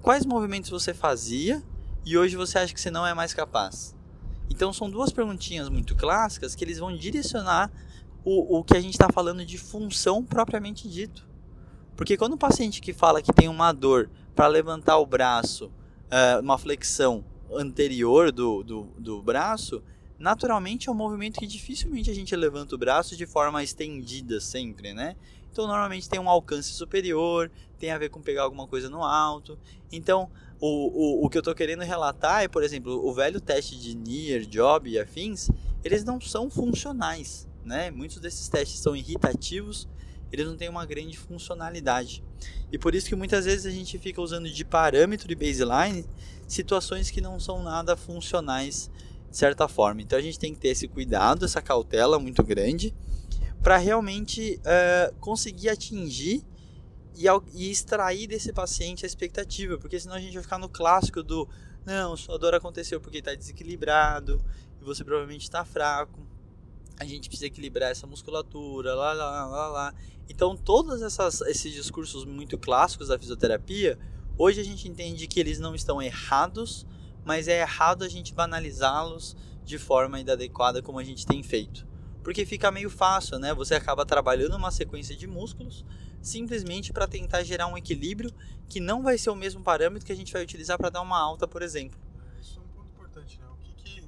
Quais 0.00 0.24
movimentos 0.24 0.70
você 0.70 0.94
fazia 0.94 1.62
e 2.06 2.16
hoje 2.16 2.36
você 2.36 2.58
acha 2.58 2.72
que 2.72 2.80
você 2.80 2.90
não 2.90 3.06
é 3.06 3.12
mais 3.12 3.34
capaz? 3.34 3.94
Então 4.48 4.72
são 4.72 4.88
duas 4.88 5.12
perguntinhas 5.12 5.68
muito 5.68 5.94
clássicas 5.94 6.54
que 6.54 6.64
eles 6.64 6.78
vão 6.78 6.96
direcionar 6.96 7.70
o, 8.24 8.58
o 8.58 8.64
que 8.64 8.76
a 8.76 8.80
gente 8.80 8.94
está 8.94 9.08
falando 9.12 9.44
de 9.44 9.58
função 9.58 10.24
propriamente 10.24 10.88
dito. 10.88 11.28
Porque 11.96 12.16
quando 12.16 12.34
o 12.34 12.38
paciente 12.38 12.80
que 12.80 12.92
fala 12.92 13.20
que 13.20 13.32
tem 13.32 13.48
uma 13.48 13.72
dor 13.72 14.08
para 14.34 14.46
levantar 14.46 14.98
o 14.98 15.06
braço, 15.06 15.66
uh, 15.66 16.40
uma 16.40 16.56
flexão 16.56 17.24
anterior 17.52 18.30
do, 18.30 18.62
do, 18.62 18.84
do 18.98 19.22
braço, 19.22 19.82
naturalmente 20.18 20.88
é 20.88 20.92
um 20.92 20.94
movimento 20.94 21.38
que 21.40 21.46
dificilmente 21.46 22.10
a 22.10 22.14
gente 22.14 22.34
levanta 22.34 22.74
o 22.74 22.78
braço 22.78 23.16
de 23.16 23.26
forma 23.26 23.62
estendida 23.62 24.40
sempre, 24.40 24.94
né? 24.94 25.16
Então 25.50 25.66
normalmente 25.66 26.08
tem 26.08 26.20
um 26.20 26.28
alcance 26.28 26.70
superior, 26.72 27.50
tem 27.78 27.90
a 27.90 27.98
ver 27.98 28.08
com 28.10 28.20
pegar 28.20 28.42
alguma 28.42 28.66
coisa 28.66 28.88
no 28.88 29.02
alto. 29.02 29.58
Então 29.90 30.30
o, 30.60 31.20
o, 31.20 31.26
o 31.26 31.30
que 31.30 31.38
eu 31.38 31.40
estou 31.40 31.54
querendo 31.54 31.82
relatar 31.82 32.42
é, 32.42 32.48
por 32.48 32.62
exemplo, 32.62 32.92
o 33.06 33.12
velho 33.12 33.40
teste 33.40 33.78
de 33.78 33.96
Near, 33.96 34.42
Job 34.46 34.88
e 34.88 34.98
afins, 34.98 35.50
eles 35.84 36.04
não 36.04 36.20
são 36.20 36.50
funcionais 36.50 37.48
né? 37.68 37.90
Muitos 37.90 38.18
desses 38.18 38.48
testes 38.48 38.80
são 38.80 38.96
irritativos, 38.96 39.86
eles 40.32 40.46
não 40.46 40.56
têm 40.56 40.68
uma 40.68 40.86
grande 40.86 41.16
funcionalidade. 41.16 42.24
E 42.72 42.78
por 42.78 42.94
isso 42.94 43.08
que 43.08 43.14
muitas 43.14 43.44
vezes 43.44 43.66
a 43.66 43.70
gente 43.70 43.98
fica 43.98 44.20
usando 44.20 44.50
de 44.50 44.64
parâmetro 44.64 45.28
de 45.28 45.34
baseline 45.34 46.04
situações 46.46 47.10
que 47.10 47.20
não 47.20 47.38
são 47.38 47.62
nada 47.62 47.94
funcionais 47.94 48.90
de 49.30 49.36
certa 49.36 49.68
forma. 49.68 50.00
Então 50.00 50.18
a 50.18 50.22
gente 50.22 50.38
tem 50.38 50.54
que 50.54 50.60
ter 50.60 50.68
esse 50.68 50.88
cuidado, 50.88 51.44
essa 51.44 51.60
cautela 51.60 52.18
muito 52.18 52.42
grande 52.42 52.94
para 53.62 53.76
realmente 53.76 54.60
uh, 54.60 55.14
conseguir 55.16 55.68
atingir 55.68 56.44
e, 57.16 57.24
e, 57.54 57.70
extrair 57.70 58.26
desse 58.26 58.52
paciente 58.52 59.04
a 59.04 59.06
expectativa, 59.06 59.76
porque 59.78 59.98
senão 59.98 60.14
a 60.14 60.20
gente 60.20 60.34
vai 60.34 60.42
ficar 60.42 60.58
no 60.58 60.68
clássico 60.68 61.22
do 61.22 61.48
não, 61.84 62.16
sua 62.16 62.38
dor 62.38 62.54
aconteceu 62.54 63.00
porque 63.00 63.18
está 63.18 63.34
desequilibrado 63.34 64.40
e 64.80 64.84
você 64.84 65.02
provavelmente 65.02 65.42
está 65.42 65.64
fraco 65.64 66.28
a 66.98 67.04
gente 67.04 67.28
precisa 67.28 67.46
equilibrar 67.46 67.90
essa 67.90 68.06
musculatura, 68.06 68.94
lá, 68.94 69.12
lá, 69.12 69.46
lá, 69.46 69.68
lá. 69.68 69.94
Então, 70.28 70.56
todos 70.56 71.00
essas, 71.00 71.40
esses 71.42 71.72
discursos 71.72 72.24
muito 72.24 72.58
clássicos 72.58 73.08
da 73.08 73.18
fisioterapia, 73.18 73.98
hoje 74.36 74.60
a 74.60 74.64
gente 74.64 74.88
entende 74.88 75.26
que 75.26 75.38
eles 75.38 75.60
não 75.60 75.74
estão 75.74 76.02
errados, 76.02 76.84
mas 77.24 77.46
é 77.46 77.60
errado 77.60 78.02
a 78.02 78.08
gente 78.08 78.34
banalizá-los 78.34 79.36
de 79.64 79.78
forma 79.78 80.18
inadequada 80.18 80.82
como 80.82 80.98
a 80.98 81.04
gente 81.04 81.24
tem 81.24 81.42
feito. 81.42 81.86
Porque 82.28 82.44
fica 82.44 82.70
meio 82.70 82.90
fácil, 82.90 83.38
né? 83.38 83.54
Você 83.54 83.74
acaba 83.74 84.04
trabalhando 84.04 84.54
uma 84.54 84.70
sequência 84.70 85.16
de 85.16 85.26
músculos 85.26 85.82
simplesmente 86.20 86.92
para 86.92 87.06
tentar 87.06 87.42
gerar 87.42 87.68
um 87.68 87.78
equilíbrio 87.78 88.30
que 88.68 88.80
não 88.80 89.02
vai 89.02 89.16
ser 89.16 89.30
o 89.30 89.34
mesmo 89.34 89.62
parâmetro 89.62 90.04
que 90.04 90.12
a 90.12 90.14
gente 90.14 90.30
vai 90.30 90.42
utilizar 90.42 90.76
para 90.76 90.90
dar 90.90 91.00
uma 91.00 91.18
alta, 91.18 91.48
por 91.48 91.62
exemplo. 91.62 91.98
Isso 92.38 92.58
é 92.58 92.62
um 92.62 92.68
ponto 92.68 92.90
importante, 92.90 93.40
né? 93.40 93.46
O 93.50 93.56
que, 93.56 93.72
que... 93.82 94.04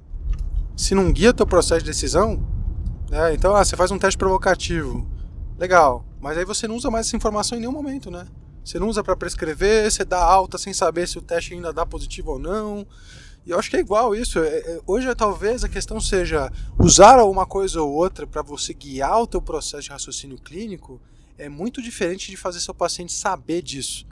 Se 0.77 0.93
não 0.93 1.11
guia 1.11 1.33
teu 1.33 1.47
processo 1.47 1.79
de 1.79 1.87
decisão, 1.87 2.47
né? 3.09 3.33
Então, 3.33 3.55
ah, 3.55 3.65
você 3.65 3.75
faz 3.75 3.89
um 3.89 3.97
teste 3.97 4.19
provocativo. 4.19 5.09
Legal. 5.57 6.05
Mas 6.19 6.37
aí 6.37 6.45
você 6.45 6.67
não 6.67 6.75
usa 6.75 6.91
mais 6.91 7.07
essa 7.07 7.17
informação 7.17 7.57
em 7.57 7.61
nenhum 7.61 7.73
momento, 7.73 8.11
né? 8.11 8.27
Você 8.63 8.77
não 8.77 8.87
usa 8.87 9.03
para 9.03 9.15
prescrever, 9.15 9.91
você 9.91 10.05
dá 10.05 10.23
alta 10.23 10.59
sem 10.59 10.75
saber 10.75 11.07
se 11.07 11.17
o 11.17 11.23
teste 11.23 11.55
ainda 11.55 11.73
dá 11.73 11.87
positivo 11.87 12.33
ou 12.33 12.37
não. 12.37 12.85
E 13.45 13.51
eu 13.51 13.59
acho 13.59 13.69
que 13.69 13.77
é 13.77 13.79
igual 13.79 14.15
isso. 14.15 14.39
É, 14.39 14.57
é, 14.59 14.81
hoje 14.85 15.13
talvez 15.15 15.63
a 15.63 15.69
questão 15.69 15.99
seja 15.99 16.51
usar 16.77 17.23
uma 17.23 17.45
coisa 17.45 17.81
ou 17.81 17.91
outra 17.91 18.27
para 18.27 18.41
você 18.41 18.73
guiar 18.73 19.21
o 19.21 19.27
teu 19.27 19.41
processo 19.41 19.83
de 19.83 19.89
raciocínio 19.89 20.37
clínico 20.37 21.01
é 21.37 21.49
muito 21.49 21.81
diferente 21.81 22.29
de 22.29 22.37
fazer 22.37 22.59
seu 22.59 22.73
paciente 22.73 23.11
saber 23.11 23.61
disso. 23.61 24.05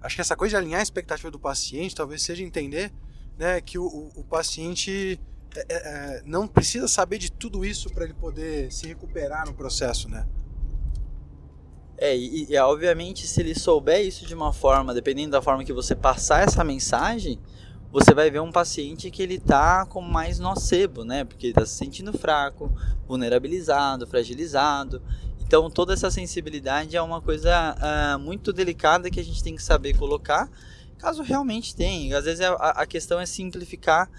Acho 0.00 0.16
que 0.16 0.20
essa 0.20 0.36
coisa 0.36 0.56
de 0.56 0.64
alinhar 0.64 0.80
a 0.80 0.82
expectativa 0.82 1.30
do 1.30 1.38
paciente 1.38 1.94
talvez 1.94 2.22
seja 2.22 2.42
entender 2.42 2.92
né, 3.38 3.60
que 3.60 3.78
o, 3.78 3.84
o, 3.84 4.12
o 4.16 4.24
paciente 4.24 5.20
é, 5.54 5.66
é, 5.68 5.76
é, 5.76 6.22
não 6.24 6.46
precisa 6.46 6.88
saber 6.88 7.18
de 7.18 7.30
tudo 7.30 7.64
isso 7.64 7.88
para 7.90 8.04
ele 8.04 8.14
poder 8.14 8.72
se 8.72 8.86
recuperar 8.86 9.46
no 9.46 9.54
processo, 9.54 10.08
né? 10.08 10.26
É, 11.98 12.14
e, 12.14 12.46
e, 12.50 12.58
obviamente 12.58 13.26
se 13.26 13.40
ele 13.40 13.54
souber 13.54 14.04
isso 14.04 14.26
de 14.26 14.34
uma 14.34 14.52
forma, 14.52 14.92
dependendo 14.92 15.30
da 15.30 15.40
forma 15.40 15.64
que 15.64 15.72
você 15.72 15.94
passar 15.94 16.42
essa 16.42 16.62
mensagem, 16.62 17.38
você 17.90 18.12
vai 18.12 18.30
ver 18.30 18.40
um 18.40 18.52
paciente 18.52 19.10
que 19.10 19.22
ele 19.22 19.38
tá 19.38 19.86
com 19.86 20.00
mais 20.00 20.38
nocebo, 20.38 21.04
né? 21.04 21.24
Porque 21.24 21.46
ele 21.46 21.54
tá 21.54 21.64
se 21.64 21.74
sentindo 21.74 22.12
fraco, 22.12 22.70
vulnerabilizado, 23.06 24.06
fragilizado. 24.06 25.02
Então 25.40 25.70
toda 25.70 25.92
essa 25.92 26.10
sensibilidade 26.10 26.96
é 26.96 27.02
uma 27.02 27.20
coisa 27.20 27.76
uh, 27.76 28.18
muito 28.18 28.52
delicada 28.52 29.10
que 29.10 29.20
a 29.20 29.24
gente 29.24 29.42
tem 29.42 29.54
que 29.54 29.62
saber 29.62 29.96
colocar, 29.96 30.50
caso 30.98 31.22
realmente 31.22 31.74
tenha. 31.74 32.18
Às 32.18 32.24
vezes 32.24 32.40
a, 32.40 32.52
a 32.52 32.86
questão 32.86 33.20
é 33.20 33.26
simplificar 33.26 34.10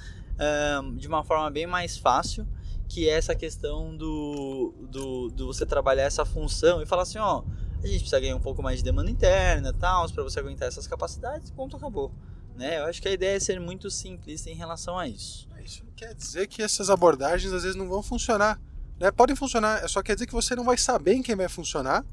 um, 0.82 0.96
de 0.96 1.08
uma 1.08 1.24
forma 1.24 1.50
bem 1.50 1.68
mais 1.68 1.98
fácil, 1.98 2.48
que 2.88 3.10
é 3.10 3.14
essa 3.14 3.36
questão 3.36 3.96
do, 3.96 4.74
do, 4.90 5.30
do 5.30 5.48
você 5.48 5.66
trabalhar 5.66 6.04
essa 6.04 6.24
função 6.24 6.82
e 6.82 6.86
falar 6.86 7.04
assim, 7.04 7.18
ó, 7.18 7.44
a 7.84 7.88
gente 7.88 8.00
precisa 8.00 8.20
ganhar 8.20 8.36
um 8.36 8.42
pouco 8.42 8.64
mais 8.64 8.78
de 8.78 8.84
demanda 8.84 9.12
interna, 9.12 9.74
tal, 9.74 10.10
para 10.10 10.24
você 10.24 10.40
aguentar 10.40 10.68
essas 10.68 10.88
capacidades, 10.88 11.52
ponto 11.52 11.76
acabou. 11.76 12.12
Né? 12.58 12.80
Eu 12.80 12.86
acho 12.86 13.02
que 13.02 13.08
a 13.08 13.12
ideia 13.12 13.38
é 13.38 13.40
ser 13.40 13.60
muito 13.60 13.90
simplista 13.90 14.50
em 14.50 14.56
relação 14.56 14.98
a 14.98 15.08
isso. 15.08 15.48
É, 15.56 15.64
isso 15.64 15.84
não 15.86 15.94
quer 15.94 16.14
dizer 16.14 16.48
que 16.48 16.62
essas 16.62 16.90
abordagens 16.90 17.54
às 17.54 17.64
vezes 17.64 17.78
não 17.78 17.88
vão 17.88 18.02
funcionar. 18.02 18.60
Né? 19.00 19.12
Podem 19.12 19.36
funcionar, 19.36 19.84
é 19.84 19.88
só 19.88 20.02
quer 20.02 20.16
dizer 20.16 20.28
que 20.28 20.34
você 20.34 20.56
não 20.56 20.64
vai 20.64 20.78
saber 20.78 21.14
em 21.14 21.22
quem 21.22 21.36
vai 21.36 21.48
funcionar 21.48 22.06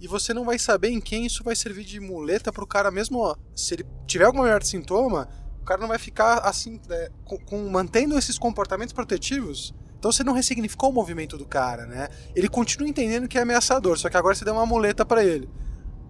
e 0.00 0.06
você 0.06 0.32
não 0.32 0.44
vai 0.44 0.58
saber 0.58 0.90
em 0.90 1.00
quem 1.00 1.26
isso 1.26 1.42
vai 1.42 1.56
servir 1.56 1.84
de 1.84 1.98
muleta 1.98 2.52
para 2.52 2.62
o 2.62 2.66
cara 2.66 2.88
mesmo, 2.88 3.18
ó, 3.18 3.34
se 3.56 3.74
ele 3.74 3.86
tiver 4.06 4.26
algum 4.26 4.38
maior 4.38 4.62
sintoma, 4.62 5.28
cara 5.68 5.82
não 5.82 5.88
vai 5.88 5.98
ficar 5.98 6.38
assim, 6.38 6.80
é, 6.88 7.10
com, 7.26 7.36
com, 7.38 7.68
mantendo 7.68 8.18
esses 8.18 8.38
comportamentos 8.38 8.94
protetivos. 8.94 9.74
Então 9.98 10.10
você 10.10 10.24
não 10.24 10.32
ressignificou 10.32 10.88
o 10.88 10.92
movimento 10.92 11.36
do 11.36 11.44
cara, 11.44 11.84
né? 11.84 12.08
Ele 12.34 12.48
continua 12.48 12.88
entendendo 12.88 13.28
que 13.28 13.36
é 13.36 13.42
ameaçador, 13.42 13.98
só 13.98 14.08
que 14.08 14.16
agora 14.16 14.34
você 14.34 14.44
deu 14.46 14.54
uma 14.54 14.64
muleta 14.64 15.04
para 15.04 15.22
ele. 15.22 15.48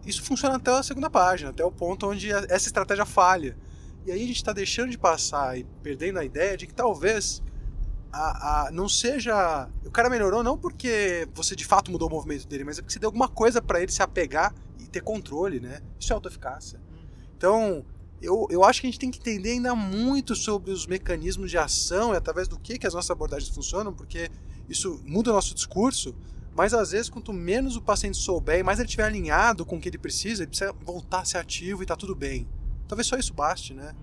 Isso 0.06 0.22
funciona 0.22 0.56
até 0.56 0.70
a 0.70 0.82
segunda 0.82 1.10
página, 1.10 1.50
até 1.50 1.64
o 1.64 1.72
ponto 1.72 2.08
onde 2.08 2.30
essa 2.30 2.68
estratégia 2.68 3.04
falha. 3.04 3.56
E 4.08 4.10
aí 4.10 4.24
a 4.24 4.26
gente 4.26 4.36
está 4.36 4.54
deixando 4.54 4.90
de 4.90 4.96
passar 4.96 5.58
e 5.58 5.64
perdendo 5.82 6.18
a 6.18 6.24
ideia 6.24 6.56
de 6.56 6.66
que 6.66 6.72
talvez 6.72 7.42
a, 8.10 8.68
a, 8.68 8.70
não 8.70 8.88
seja. 8.88 9.68
O 9.84 9.90
cara 9.90 10.08
melhorou 10.08 10.42
não 10.42 10.56
porque 10.56 11.28
você 11.34 11.54
de 11.54 11.66
fato 11.66 11.90
mudou 11.90 12.08
o 12.08 12.10
movimento 12.10 12.48
dele, 12.48 12.64
mas 12.64 12.78
é 12.78 12.80
porque 12.80 12.94
você 12.94 12.98
deu 12.98 13.08
alguma 13.08 13.28
coisa 13.28 13.60
para 13.60 13.82
ele 13.82 13.92
se 13.92 14.02
apegar 14.02 14.54
e 14.78 14.86
ter 14.86 15.02
controle, 15.02 15.60
né? 15.60 15.82
Isso 16.00 16.10
é 16.10 16.14
autoeficácia. 16.14 16.80
Então, 17.36 17.84
eu, 18.22 18.46
eu 18.50 18.64
acho 18.64 18.80
que 18.80 18.86
a 18.86 18.90
gente 18.90 18.98
tem 18.98 19.10
que 19.10 19.18
entender 19.18 19.50
ainda 19.50 19.74
muito 19.74 20.34
sobre 20.34 20.70
os 20.70 20.86
mecanismos 20.86 21.50
de 21.50 21.58
ação 21.58 22.14
e 22.14 22.16
através 22.16 22.48
do 22.48 22.58
que, 22.58 22.78
que 22.78 22.86
as 22.86 22.94
nossas 22.94 23.10
abordagens 23.10 23.54
funcionam, 23.54 23.92
porque 23.92 24.30
isso 24.70 25.02
muda 25.04 25.30
o 25.30 25.34
nosso 25.34 25.54
discurso, 25.54 26.16
mas 26.56 26.72
às 26.72 26.92
vezes 26.92 27.10
quanto 27.10 27.30
menos 27.30 27.76
o 27.76 27.82
paciente 27.82 28.16
souber 28.16 28.58
e 28.58 28.62
mais 28.62 28.78
ele 28.78 28.86
estiver 28.86 29.04
alinhado 29.04 29.66
com 29.66 29.76
o 29.76 29.80
que 29.80 29.90
ele 29.90 29.98
precisa, 29.98 30.44
ele 30.44 30.48
precisa 30.48 30.72
voltar 30.82 31.20
a 31.20 31.24
ser 31.26 31.36
ativo 31.36 31.82
e 31.82 31.86
tá 31.86 31.94
tudo 31.94 32.14
bem. 32.14 32.48
Talvez 32.88 33.06
só 33.06 33.16
isso 33.16 33.34
baste, 33.34 33.74
né? 33.74 33.94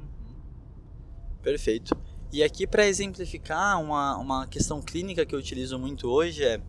Perfeito. 1.41 1.97
E 2.31 2.43
aqui 2.43 2.65
para 2.65 2.87
exemplificar 2.87 3.81
uma, 3.81 4.17
uma 4.17 4.47
questão 4.47 4.81
clínica 4.81 5.25
que 5.25 5.33
eu 5.33 5.39
utilizo 5.39 5.77
muito 5.77 6.07
hoje 6.07 6.43
é 6.43 6.61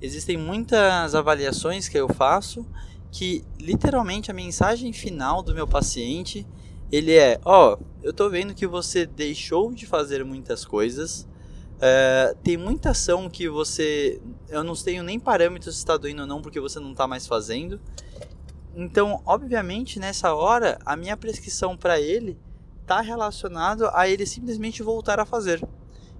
existem 0.00 0.36
muitas 0.36 1.14
avaliações 1.14 1.88
que 1.88 1.96
eu 1.96 2.08
faço 2.08 2.66
que 3.10 3.44
literalmente 3.60 4.30
a 4.30 4.34
mensagem 4.34 4.92
final 4.92 5.42
do 5.42 5.54
meu 5.54 5.68
paciente 5.68 6.46
ele 6.92 7.14
é, 7.14 7.40
ó, 7.42 7.74
oh, 7.74 7.84
eu 8.02 8.12
tô 8.12 8.28
vendo 8.28 8.54
que 8.54 8.66
você 8.66 9.06
deixou 9.06 9.72
de 9.72 9.86
fazer 9.86 10.22
muitas 10.26 10.62
coisas, 10.62 11.26
uh, 11.76 12.36
tem 12.42 12.58
muita 12.58 12.90
ação 12.90 13.30
que 13.30 13.48
você, 13.48 14.20
eu 14.50 14.62
não 14.62 14.74
tenho 14.74 15.02
nem 15.02 15.18
parâmetros 15.18 15.76
se 15.76 15.80
está 15.80 15.96
doendo 15.96 16.22
ou 16.22 16.28
não 16.28 16.42
porque 16.42 16.60
você 16.60 16.78
não 16.78 16.92
está 16.92 17.06
mais 17.06 17.26
fazendo. 17.26 17.80
Então, 18.74 19.22
obviamente, 19.26 19.98
nessa 19.98 20.34
hora, 20.34 20.78
a 20.84 20.96
minha 20.96 21.16
prescrição 21.16 21.76
para 21.76 22.00
ele 22.00 22.38
está 22.80 23.00
relacionado 23.00 23.88
a 23.92 24.08
ele 24.08 24.24
simplesmente 24.26 24.82
voltar 24.82 25.20
a 25.20 25.26
fazer. 25.26 25.62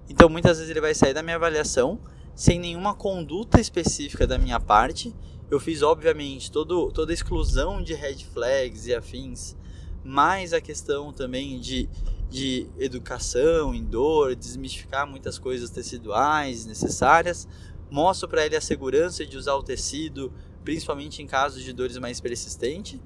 Então, 0.07 0.29
muitas 0.29 0.57
vezes 0.57 0.69
ele 0.69 0.81
vai 0.81 0.93
sair 0.93 1.13
da 1.13 1.23
minha 1.23 1.35
avaliação 1.35 1.99
sem 2.35 2.59
nenhuma 2.59 2.93
conduta 2.93 3.59
específica 3.59 4.27
da 4.27 4.37
minha 4.37 4.59
parte. 4.59 5.15
Eu 5.49 5.59
fiz, 5.59 5.81
obviamente, 5.81 6.51
todo, 6.51 6.91
toda 6.91 7.11
a 7.11 7.13
exclusão 7.13 7.81
de 7.81 7.93
red 7.93 8.17
flags 8.33 8.87
e 8.87 8.93
afins 8.93 9.55
mais 10.03 10.53
a 10.53 10.59
questão 10.59 11.13
também 11.13 11.59
de, 11.59 11.89
de 12.29 12.67
educação 12.77 13.73
em 13.73 13.83
dor, 13.83 14.35
desmistificar 14.35 15.07
muitas 15.07 15.39
coisas 15.39 15.69
teciduais 15.69 16.65
necessárias. 16.65 17.47
Mostro 17.89 18.27
para 18.27 18.45
ele 18.45 18.55
a 18.55 18.61
segurança 18.61 19.25
de 19.25 19.37
usar 19.37 19.53
o 19.53 19.63
tecido, 19.63 20.33
principalmente 20.63 21.21
em 21.21 21.27
casos 21.27 21.63
de 21.63 21.73
dores 21.73 21.97
mais 21.97 22.19
persistentes. 22.19 22.99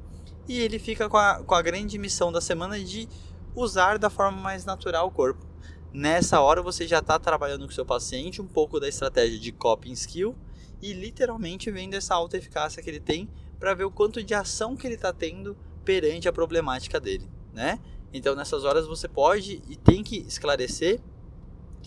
E 0.47 0.59
ele 0.59 0.79
fica 0.79 1.09
com 1.09 1.17
a, 1.17 1.43
com 1.43 1.55
a 1.55 1.61
grande 1.61 1.97
missão 1.97 2.31
da 2.31 2.39
semana 2.39 2.79
de 2.79 3.07
usar 3.55 3.97
da 3.97 4.09
forma 4.09 4.39
mais 4.39 4.65
natural 4.65 5.07
o 5.07 5.11
corpo. 5.11 5.45
Nessa 5.93 6.39
hora 6.41 6.61
você 6.61 6.87
já 6.87 6.99
está 6.99 7.17
trabalhando 7.17 7.65
com 7.65 7.71
seu 7.71 7.85
paciente 7.85 8.41
um 8.41 8.47
pouco 8.47 8.79
da 8.79 8.87
estratégia 8.87 9.39
de 9.39 9.51
coping 9.51 9.93
skill 9.93 10.35
e 10.81 10.93
literalmente 10.93 11.71
vendo 11.71 11.95
essa 11.95 12.13
alta 12.13 12.37
eficácia 12.37 12.83
que 12.83 12.89
ele 12.89 12.99
tem 12.99 13.29
para 13.59 13.73
ver 13.73 13.85
o 13.85 13.91
quanto 13.91 14.23
de 14.23 14.33
ação 14.33 14.75
que 14.75 14.85
ele 14.85 14.95
está 14.95 15.11
tendo 15.11 15.57
perante 15.83 16.27
a 16.27 16.33
problemática 16.33 16.99
dele, 16.99 17.27
né? 17.53 17.79
Então 18.13 18.35
nessas 18.35 18.63
horas 18.63 18.85
você 18.85 19.07
pode 19.07 19.61
e 19.67 19.75
tem 19.75 20.03
que 20.03 20.17
esclarecer 20.17 21.01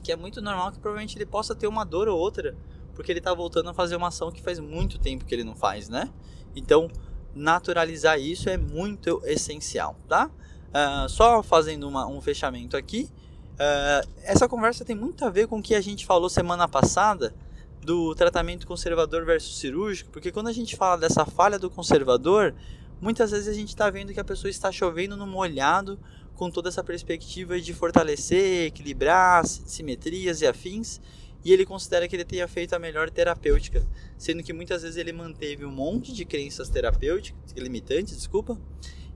que 0.03 0.11
é 0.11 0.17
muito 0.17 0.41
normal 0.41 0.73
que 0.73 0.79
provavelmente 0.79 1.17
ele 1.17 1.27
possa 1.27 1.55
ter 1.55 1.67
uma 1.67 1.85
dor 1.85 2.09
ou 2.09 2.19
outra, 2.19 2.57
porque 3.01 3.11
ele 3.11 3.19
está 3.19 3.33
voltando 3.33 3.71
a 3.71 3.73
fazer 3.73 3.97
uma 3.97 4.09
ação 4.09 4.31
que 4.31 4.43
faz 4.43 4.59
muito 4.59 4.99
tempo 4.99 5.25
que 5.25 5.35
ele 5.35 5.43
não 5.43 5.57
faz, 5.57 5.89
né? 5.89 6.11
Então 6.55 6.91
naturalizar 7.35 8.21
isso 8.21 8.51
é 8.51 8.59
muito 8.59 9.23
essencial, 9.25 9.97
tá? 10.07 10.31
Uh, 10.69 11.09
só 11.09 11.43
fazendo 11.43 11.89
uma, 11.89 12.07
um 12.07 12.21
fechamento 12.21 12.77
aqui, 12.77 13.09
uh, 13.55 14.07
essa 14.23 14.47
conversa 14.47 14.85
tem 14.85 14.95
muito 14.95 15.25
a 15.25 15.31
ver 15.31 15.47
com 15.47 15.61
o 15.61 15.63
que 15.63 15.75
a 15.75 15.81
gente 15.81 16.05
falou 16.05 16.29
semana 16.29 16.69
passada 16.69 17.35
do 17.81 18.15
tratamento 18.15 18.67
conservador 18.67 19.25
versus 19.25 19.59
cirúrgico, 19.59 20.11
porque 20.11 20.31
quando 20.31 20.49
a 20.49 20.53
gente 20.53 20.77
fala 20.77 20.99
dessa 20.99 21.25
falha 21.25 21.59
do 21.59 21.71
conservador, 21.71 22.55
muitas 23.01 23.31
vezes 23.31 23.49
a 23.49 23.55
gente 23.55 23.71
está 23.71 23.89
vendo 23.89 24.13
que 24.13 24.21
a 24.21 24.25
pessoa 24.25 24.51
está 24.51 24.71
chovendo 24.71 25.17
no 25.17 25.27
molhado 25.27 25.99
com 26.35 26.51
toda 26.51 26.69
essa 26.69 26.85
perspectiva 26.85 27.59
de 27.59 27.73
fortalecer, 27.73 28.67
equilibrar 28.67 29.47
simetrias 29.47 30.43
e 30.43 30.47
afins, 30.47 31.01
e 31.44 31.53
ele 31.53 31.64
considera 31.64 32.07
que 32.07 32.14
ele 32.14 32.24
tenha 32.24 32.46
feito 32.46 32.74
a 32.74 32.79
melhor 32.79 33.11
terapêutica, 33.11 33.87
sendo 34.18 34.42
que 34.42 34.53
muitas 34.53 34.83
vezes 34.83 34.96
ele 34.96 35.12
manteve 35.12 35.64
um 35.64 35.70
monte 35.70 36.12
de 36.12 36.24
crenças 36.24 36.68
terapêuticas, 36.68 37.53
limitantes, 37.57 38.16
desculpa, 38.16 38.59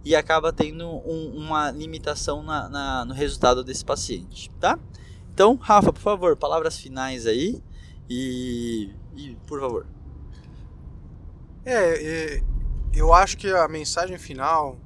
e 0.05 0.15
acaba 0.15 0.53
tendo 0.53 0.87
um, 0.87 1.37
uma 1.37 1.71
limitação 1.71 2.43
na, 2.43 2.69
na, 2.69 3.05
no 3.05 3.15
resultado 3.15 3.65
desse 3.65 3.85
paciente, 3.85 4.51
tá? 4.61 4.79
Então, 5.33 5.57
Rafa, 5.57 5.93
por 5.93 6.01
favor, 6.01 6.37
palavras 6.37 6.79
finais 6.79 7.27
aí 7.27 7.63
e, 8.09 8.91
e 9.17 9.37
por 9.47 9.61
favor. 9.61 9.87
É, 11.65 12.37
é 12.37 12.55
eu 12.95 13.13
acho 13.13 13.37
que 13.37 13.49
a 13.49 13.67
mensagem 13.67 14.17
final 14.19 14.79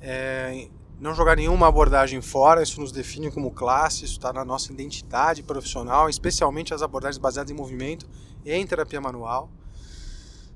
é 0.00 0.68
não 1.02 1.12
jogar 1.16 1.34
nenhuma 1.34 1.66
abordagem 1.66 2.20
fora, 2.22 2.62
isso 2.62 2.80
nos 2.80 2.92
define 2.92 3.28
como 3.28 3.50
classe, 3.50 4.04
isso 4.04 4.12
está 4.12 4.32
na 4.32 4.44
nossa 4.44 4.72
identidade 4.72 5.42
profissional, 5.42 6.08
especialmente 6.08 6.72
as 6.72 6.80
abordagens 6.80 7.18
baseadas 7.18 7.50
em 7.50 7.54
movimento 7.54 8.08
e 8.44 8.52
em 8.52 8.64
terapia 8.64 9.00
manual. 9.00 9.50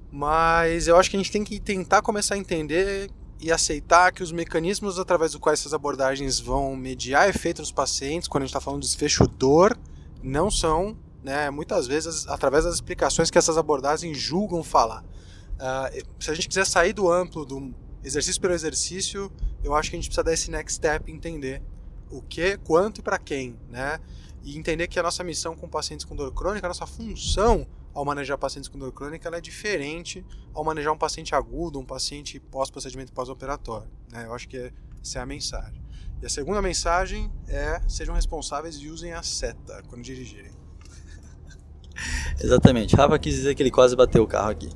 Mas 0.08 0.86
eu 0.86 0.96
acho 0.96 1.10
que 1.10 1.16
a 1.16 1.18
gente 1.18 1.32
tem 1.32 1.42
que 1.42 1.58
tentar 1.58 2.00
começar 2.00 2.36
a 2.36 2.38
entender 2.38 3.10
e 3.40 3.50
aceitar 3.50 4.12
que 4.12 4.22
os 4.22 4.30
mecanismos 4.30 5.00
através 5.00 5.32
dos 5.32 5.40
quais 5.40 5.58
essas 5.58 5.74
abordagens 5.74 6.38
vão 6.38 6.76
mediar 6.76 7.28
efeito 7.28 7.60
nos 7.60 7.72
pacientes, 7.72 8.28
quando 8.28 8.44
a 8.44 8.46
gente 8.46 8.50
está 8.50 8.60
falando 8.60 8.82
de 8.82 8.86
desfecho 8.86 9.26
dor, 9.26 9.76
não 10.22 10.48
são, 10.48 10.96
né, 11.24 11.50
muitas 11.50 11.88
vezes, 11.88 12.24
através 12.28 12.62
das 12.62 12.76
explicações 12.76 13.32
que 13.32 13.36
essas 13.36 13.58
abordagens 13.58 14.16
julgam 14.16 14.62
falar. 14.62 15.02
Uh, 15.02 16.06
se 16.20 16.30
a 16.30 16.34
gente 16.34 16.46
quiser 16.46 16.66
sair 16.66 16.92
do 16.92 17.10
amplo 17.10 17.44
do 17.44 17.74
exercício 18.06 18.40
pelo 18.40 18.54
exercício, 18.54 19.32
eu 19.64 19.74
acho 19.74 19.90
que 19.90 19.96
a 19.96 19.98
gente 19.98 20.08
precisa 20.08 20.22
dar 20.22 20.32
esse 20.32 20.50
next 20.50 20.74
step, 20.76 21.10
entender 21.10 21.60
o 22.08 22.22
que, 22.22 22.56
quanto 22.58 23.00
e 23.00 23.02
para 23.02 23.18
quem, 23.18 23.58
né? 23.68 23.98
E 24.44 24.56
entender 24.56 24.86
que 24.86 24.98
a 24.98 25.02
nossa 25.02 25.24
missão 25.24 25.56
com 25.56 25.68
pacientes 25.68 26.06
com 26.06 26.14
dor 26.14 26.32
crônica, 26.32 26.64
a 26.64 26.68
nossa 26.68 26.86
função 26.86 27.66
ao 27.92 28.04
manejar 28.04 28.38
pacientes 28.38 28.68
com 28.68 28.78
dor 28.78 28.92
crônica, 28.92 29.26
ela 29.26 29.38
é 29.38 29.40
diferente 29.40 30.24
ao 30.54 30.62
manejar 30.62 30.92
um 30.92 30.98
paciente 30.98 31.34
agudo, 31.34 31.80
um 31.80 31.84
paciente 31.84 32.38
pós-procedimento 32.38 33.12
pós-operatório. 33.12 33.90
Né? 34.12 34.24
Eu 34.26 34.34
acho 34.34 34.48
que 34.48 34.72
essa 35.02 35.18
é 35.18 35.22
a 35.22 35.26
mensagem. 35.26 35.82
E 36.22 36.26
a 36.26 36.28
segunda 36.28 36.62
mensagem 36.62 37.32
é 37.48 37.80
sejam 37.88 38.14
responsáveis 38.14 38.76
e 38.76 38.88
usem 38.88 39.12
a 39.12 39.22
seta 39.22 39.82
quando 39.88 40.02
dirigirem. 40.02 40.65
Exatamente. 42.42 42.94
Rafa 42.94 43.18
quis 43.18 43.34
dizer 43.34 43.54
que 43.54 43.62
ele 43.62 43.70
quase 43.70 43.96
bateu 43.96 44.22
o 44.22 44.26
carro 44.26 44.50
aqui. 44.50 44.68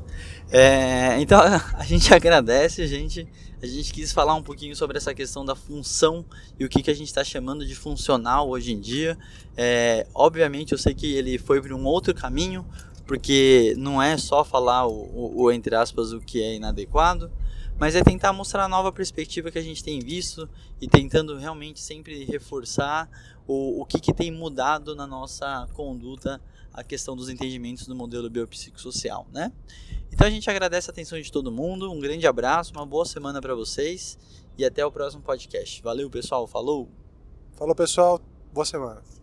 É, 0.50 1.20
então 1.20 1.40
a 1.74 1.84
gente 1.84 2.12
agradece, 2.12 2.82
a 2.82 2.86
gente, 2.86 3.28
a 3.62 3.66
gente 3.66 3.92
quis 3.92 4.12
falar 4.12 4.34
um 4.34 4.42
pouquinho 4.42 4.74
sobre 4.74 4.96
essa 4.96 5.14
questão 5.14 5.44
da 5.44 5.54
função 5.54 6.24
e 6.58 6.64
o 6.64 6.68
que, 6.68 6.82
que 6.82 6.90
a 6.90 6.94
gente 6.94 7.08
está 7.08 7.22
chamando 7.22 7.66
de 7.66 7.74
funcional 7.74 8.48
hoje 8.48 8.72
em 8.72 8.80
dia. 8.80 9.16
É, 9.56 10.06
obviamente 10.14 10.72
eu 10.72 10.78
sei 10.78 10.94
que 10.94 11.12
ele 11.14 11.38
foi 11.38 11.60
por 11.60 11.72
um 11.72 11.84
outro 11.84 12.14
caminho, 12.14 12.64
porque 13.06 13.74
não 13.76 14.02
é 14.02 14.16
só 14.16 14.44
falar 14.44 14.86
o, 14.86 14.92
o, 14.92 15.42
o, 15.42 15.52
entre 15.52 15.74
aspas 15.74 16.12
o 16.12 16.20
que 16.20 16.42
é 16.42 16.54
inadequado, 16.54 17.30
mas 17.78 17.94
é 17.94 18.02
tentar 18.02 18.32
mostrar 18.32 18.64
a 18.64 18.68
nova 18.68 18.92
perspectiva 18.92 19.50
que 19.50 19.58
a 19.58 19.62
gente 19.62 19.82
tem 19.82 20.00
visto 20.00 20.48
e 20.80 20.88
tentando 20.88 21.36
realmente 21.36 21.80
sempre 21.80 22.24
reforçar 22.24 23.08
o, 23.46 23.80
o 23.80 23.86
que, 23.86 23.98
que 23.98 24.12
tem 24.12 24.30
mudado 24.30 24.94
na 24.94 25.06
nossa 25.06 25.66
conduta 25.72 26.40
a 26.72 26.82
questão 26.82 27.16
dos 27.16 27.28
entendimentos 27.28 27.86
do 27.86 27.94
modelo 27.94 28.28
biopsicossocial, 28.30 29.26
né? 29.32 29.52
Então 30.12 30.26
a 30.26 30.30
gente 30.30 30.48
agradece 30.50 30.90
a 30.90 30.92
atenção 30.92 31.20
de 31.20 31.30
todo 31.30 31.50
mundo, 31.50 31.90
um 31.90 32.00
grande 32.00 32.26
abraço, 32.26 32.72
uma 32.72 32.86
boa 32.86 33.04
semana 33.04 33.40
para 33.40 33.54
vocês 33.54 34.18
e 34.58 34.64
até 34.64 34.84
o 34.84 34.90
próximo 34.90 35.22
podcast. 35.22 35.82
Valeu, 35.82 36.10
pessoal, 36.10 36.46
falou. 36.46 36.88
Falou, 37.54 37.74
pessoal, 37.74 38.20
boa 38.52 38.64
semana. 38.64 39.19